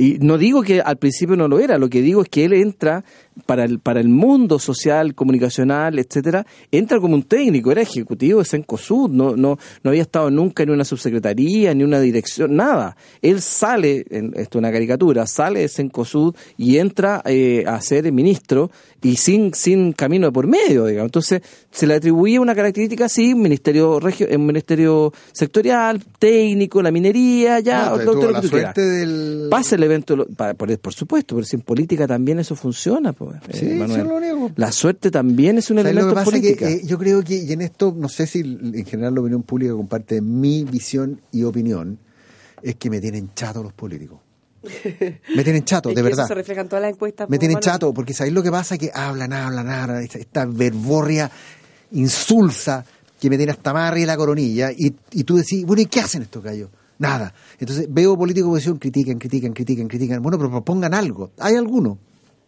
[0.00, 2.52] Y no digo que al principio no lo era, lo que digo es que él
[2.52, 3.04] entra
[3.46, 8.44] para el, para el mundo social, comunicacional, etcétera, entra como un técnico, era ejecutivo de
[8.44, 12.96] Cencosud, no, no, no había estado nunca en una subsecretaría, ni una dirección, nada.
[13.22, 18.10] Él sale, en, esto es una caricatura, sale de Cencosud y entra eh, a ser
[18.12, 18.70] ministro
[19.02, 21.08] y sin, sin camino de por medio, digamos.
[21.08, 26.90] Entonces, se le atribuía una característica así, un ministerio regio, un ministerio sectorial, técnico, la
[26.90, 28.74] minería, ya, No, todo- tuvo todo lo la que tú quieras.
[28.74, 29.46] suerte del...
[29.50, 30.26] Pasa el evento,
[30.56, 34.02] por, por supuesto, pero si en política también eso funciona, pues, Sí, Manuel.
[34.02, 34.50] sí, lo niego.
[34.56, 36.30] La suerte también es un ¿Sabes lo elemento.
[36.40, 39.42] Que, eh, yo creo que, y en esto, no sé si en general la opinión
[39.42, 41.98] pública comparte mi visión y opinión,
[42.62, 44.20] es que me tienen chato los políticos.
[45.36, 46.24] Me tienen chato, Es de que verdad.
[46.24, 47.30] Eso se refleja en todas las encuestas.
[47.30, 48.76] Me po, tienen chato, porque ¿sabéis lo que pasa?
[48.76, 51.30] Que hablan, hablan, hablan, esta, esta verborria
[51.92, 52.84] insulsa
[53.20, 55.86] que me tiene hasta más arriba de la coronilla, y, y tú decís, bueno, ¿y
[55.86, 56.70] qué hacen estos gallos?
[56.98, 57.32] Nada.
[57.58, 60.22] Entonces veo políticos de oposición, critican, critican, critican, critican.
[60.22, 61.30] Bueno, pero propongan algo.
[61.38, 61.98] Hay algunos,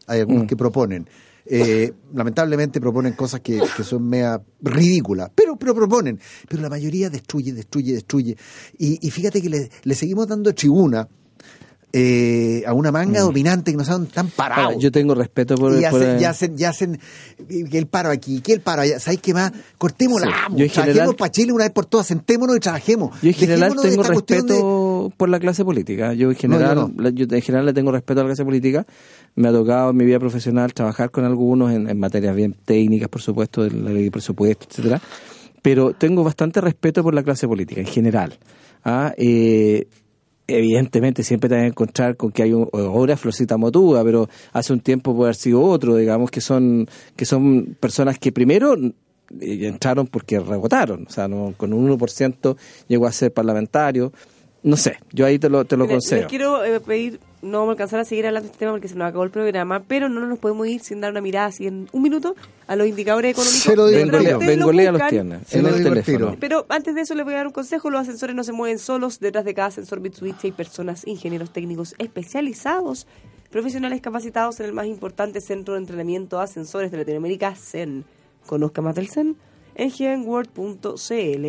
[0.07, 0.47] hay algunos Mm.
[0.47, 1.09] que proponen.
[1.47, 6.21] Eh, lamentablemente proponen cosas que, que son mea ridículas, pero, pero proponen.
[6.49, 8.37] Pero la mayoría destruye, destruye, destruye.
[8.79, 11.09] Y, y fíjate que le, le seguimos dando tribuna
[11.93, 14.75] eh, a una manga dominante que no saben tan parados.
[14.79, 17.01] Yo tengo respeto por, Y por- hacen, y hacen, y hacen
[17.71, 19.01] que el paro aquí, que el paro allá.
[19.01, 19.53] ¿Sabéis qué más?
[19.79, 20.33] Cortémosla, Sí.
[20.43, 23.21] vamos, Yo en trabajemos para Chile una vez por todas, sentémonos y trabajemos.
[23.23, 26.15] Yo en general Dejémonos tengo de- respeto por la clase política.
[26.15, 27.03] Yo en general, No, yo no.
[27.03, 28.87] la- yo en general le tengo respeto a la clase política.
[29.35, 33.09] Me ha tocado en mi vida profesional trabajar con algunos en, en materias bien técnicas,
[33.09, 35.01] por supuesto, de la ley de presupuesto, etcétera.
[35.63, 38.39] Pero tengo bastante respeto por la clase política en general.
[38.85, 39.89] Ah, eh,
[40.57, 44.73] evidentemente siempre te vas a encontrar con que hay un, ahora Florcita Motúa, pero hace
[44.73, 46.87] un tiempo puede haber sido otro, digamos que son
[47.17, 48.93] que son personas que primero eh,
[49.67, 52.57] entraron porque rebotaron, o sea, no, con un 1%
[52.89, 54.13] llegó a ser parlamentario.
[54.63, 56.21] No sé, yo ahí te lo, te lo Mira, concedo.
[56.21, 58.89] les quiero eh, pedir, no vamos a alcanzar a seguir hablando de este tema porque
[58.89, 61.67] se nos acabó el programa, pero no nos podemos ir sin dar una mirada así
[61.67, 62.37] en un minuto
[62.67, 63.63] a los indicadores económicos.
[63.63, 63.87] Se lo
[64.39, 66.27] Bengolea los tiene, Se en lo el digo al teléfono.
[66.33, 66.37] tiro.
[66.39, 68.79] Pero antes de eso les voy a dar un consejo, los ascensores no se mueven
[68.79, 73.07] solos, detrás de cada ascensor Mitsubishi hay personas, ingenieros técnicos especializados,
[73.51, 78.05] profesionales capacitados en el más importante centro de entrenamiento de ascensores de Latinoamérica, CEN.
[78.47, 79.37] Conozca más del CEN
[79.75, 81.49] en heavenworld.cl.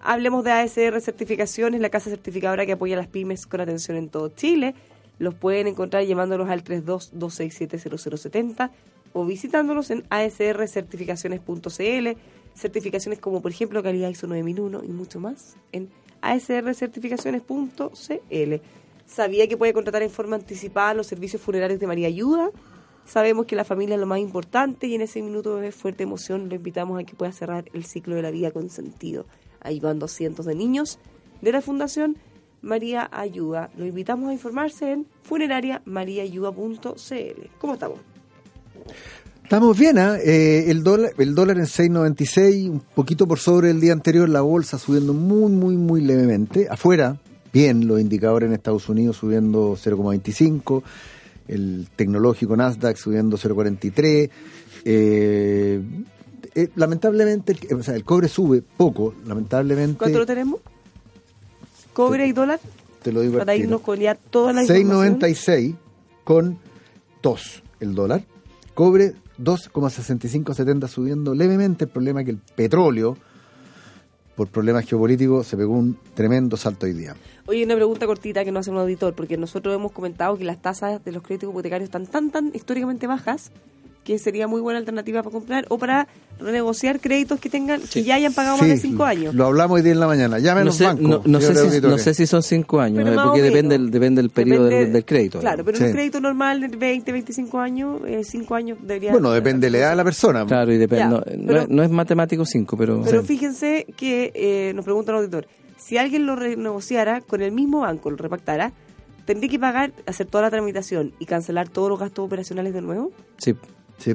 [0.00, 4.08] Hablemos de ASR Certificaciones, la casa certificadora que apoya a las pymes con atención en
[4.08, 4.76] todo Chile.
[5.18, 8.70] Los pueden encontrar llamándolos al 32-267-0070
[9.12, 12.08] o visitándolos en asrcertificaciones.cl.
[12.54, 15.90] Certificaciones como, por ejemplo, calidad ISO 9001 y mucho más en
[16.20, 18.54] asrcertificaciones.cl.
[19.06, 22.50] ¿Sabía que puede contratar en forma anticipada los servicios funerarios de María Ayuda?
[23.06, 26.50] Sabemos que la familia es lo más importante y en ese minuto de fuerte emoción
[26.50, 29.24] lo invitamos a que pueda cerrar el ciclo de la vida con sentido,
[29.60, 30.98] ayudando a cientos de niños
[31.40, 32.16] de la Fundación
[32.62, 33.70] María Ayuda.
[33.76, 37.50] Lo invitamos a informarse en funerariamariaayuda.cl.
[37.58, 37.98] ¿Cómo estamos?
[39.42, 40.16] Estamos bien, ¿ah?
[40.22, 45.14] Eh, el, dólar, en 6.96, un poquito por sobre el día anterior, la bolsa subiendo
[45.14, 46.68] muy, muy, muy levemente.
[46.68, 47.18] Afuera,
[47.50, 50.82] bien, los indicadores en Estados Unidos subiendo 0,25,
[51.46, 54.30] el tecnológico Nasdaq subiendo 0,43.
[54.84, 55.80] Eh,
[56.54, 59.98] eh, lamentablemente, o sea, el cobre sube poco, lamentablemente.
[59.98, 60.60] ¿Cuánto lo tenemos?
[61.92, 62.60] ¿Cobre y dólar?
[63.02, 65.20] te lo digo Para irnos con ya toda la información.
[65.20, 65.76] 6.96
[66.24, 66.58] con
[67.20, 68.22] tos el dólar.
[68.74, 71.84] Cobre 2,6570 subiendo levemente.
[71.84, 73.16] El problema es que el petróleo,
[74.36, 77.16] por problemas geopolíticos, se pegó un tremendo salto hoy día.
[77.46, 80.60] Oye, una pregunta cortita que nos hace un auditor, porque nosotros hemos comentado que las
[80.60, 83.50] tasas de los créditos hipotecarios están tan, tan históricamente bajas
[84.08, 86.08] que sería muy buena alternativa para comprar o para
[86.40, 89.34] renegociar créditos que tengan que ya hayan pagado más de cinco años.
[89.34, 90.38] Lo hablamos hoy día en la mañana.
[90.38, 92.02] Llámenos No sé, banco, no, no sé si, no auditores.
[92.02, 95.04] sé si son cinco años, eh, porque depende, del- depende del periodo Depende- del, del
[95.04, 95.40] crédito.
[95.40, 95.84] Claro, pero Sí.
[95.84, 99.12] un crédito normal de 20, 25 años, 5 años debería...
[99.12, 100.46] Bueno, depende de la edad de la persona.
[100.46, 101.04] Claro, y depende.
[101.04, 103.02] Ya, no, no pero- es, no es matemático cinco, pero.
[103.04, 103.26] Pero sí.
[103.26, 105.46] fíjense que eh, nos pregunta el auditor,
[105.76, 108.72] si alguien lo renegociara con el mismo banco, lo repactara,
[109.26, 113.12] ¿tendría que pagar, hacer toda la tramitación y cancelar todos los gastos operacionales de nuevo?
[113.36, 113.54] Sí.
[113.98, 114.14] Sí.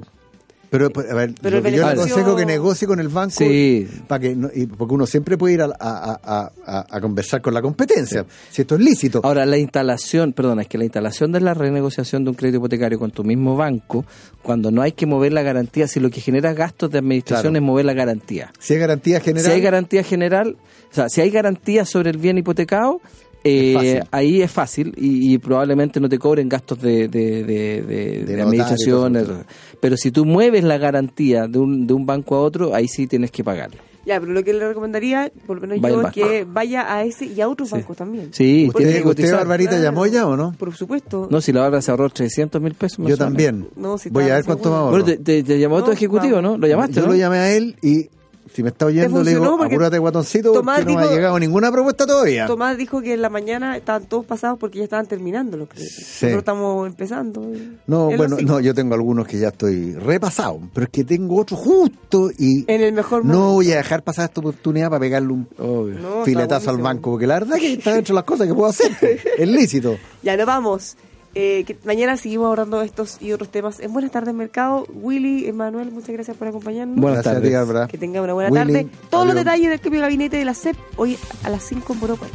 [0.70, 3.08] Pero, pues, a ver, Pero lo que el yo le aconsejo que negocie con el
[3.08, 3.88] banco, Sí.
[4.08, 7.44] para que no- y porque uno siempre puede ir a, a- a- a- a conversar
[7.44, 9.22] con la competencia, si esto es lícito.
[9.24, 12.98] Ahora, la instalación, perdona, es que la instalación de la renegociación de un crédito hipotecario
[12.98, 14.04] con tu mismo banco,
[14.42, 17.64] cuando no hay que mover la garantía, si lo que genera gastos de administración Claro.
[17.64, 18.52] es mover la garantía.
[18.58, 20.58] si hay garantía general, Si hay garantía general,
[20.92, 23.00] o sea, si hay garantía sobre el bien hipotecado,
[23.44, 27.82] eh, Es ahí es fácil y, y probablemente no te cobren gastos de, de, de,
[27.82, 29.46] de- de notario, administración.
[29.80, 33.08] Pero si tú mueves la garantía de un, de un banco a otro, ahí sí
[33.08, 33.78] tienes que pagarlo.
[34.06, 37.04] Ya, pero lo que le recomendaría, por lo menos Vaya yo, es que vaya a
[37.06, 38.34] ese y a otros bancos también.
[38.34, 39.32] Sí, ¿Usted, usted.
[39.32, 40.54] Barbarita, llamó ya o no?
[40.60, 41.30] Por supuesto.
[41.32, 43.06] No, si la Bárbara se ahorró 300 mil pesos.
[43.08, 43.70] Yo también.
[43.78, 44.90] No, si Voy a ver cuánto me ahorro.
[44.92, 46.42] Bueno, te, te- te llamó No, tu ejecutivo.
[46.42, 46.58] ¿no?
[46.58, 47.08] Lo llamaste, Yo ¿no?
[47.14, 48.10] lo llamé a él y
[48.54, 51.72] si me está oyendo le digo, apúrate guatoncito Tomás porque no me ha llegado ninguna
[51.72, 52.46] propuesta todavía.
[52.46, 55.96] Tomás dijo que en la mañana estaban todos pasados porque ya estaban terminando los créditos.
[55.96, 56.26] Sí.
[56.26, 57.42] Nosotros estamos empezando.
[57.88, 61.38] No, En bueno, no, yo tengo algunos que ya estoy repasado, pero es que tengo
[61.38, 65.34] otro justo y En el mejor no voy a dejar pasar esta oportunidad para pegarle
[65.34, 66.00] un Obvio.
[66.00, 68.54] No, está filetazo al banco, porque la verdad que está dentro de las cosas que
[68.54, 68.92] puedo hacer.
[69.38, 69.98] es lícito.
[70.22, 70.96] Ya nos vamos.
[71.36, 74.86] Eh, que mañana seguimos abordando estos y otros temas en Buenas tardes Mercado.
[74.94, 76.96] Willy, Emanuel, muchas gracias por acompañarnos.
[76.98, 77.88] Buenas Gracias a ti, tardes.
[77.90, 78.88] Que tenga una buena Willy, tarde.
[79.10, 82.00] Todos los detalles del cambio de gabinete de la CEP hoy a las 5 en
[82.00, 82.28] Puerto.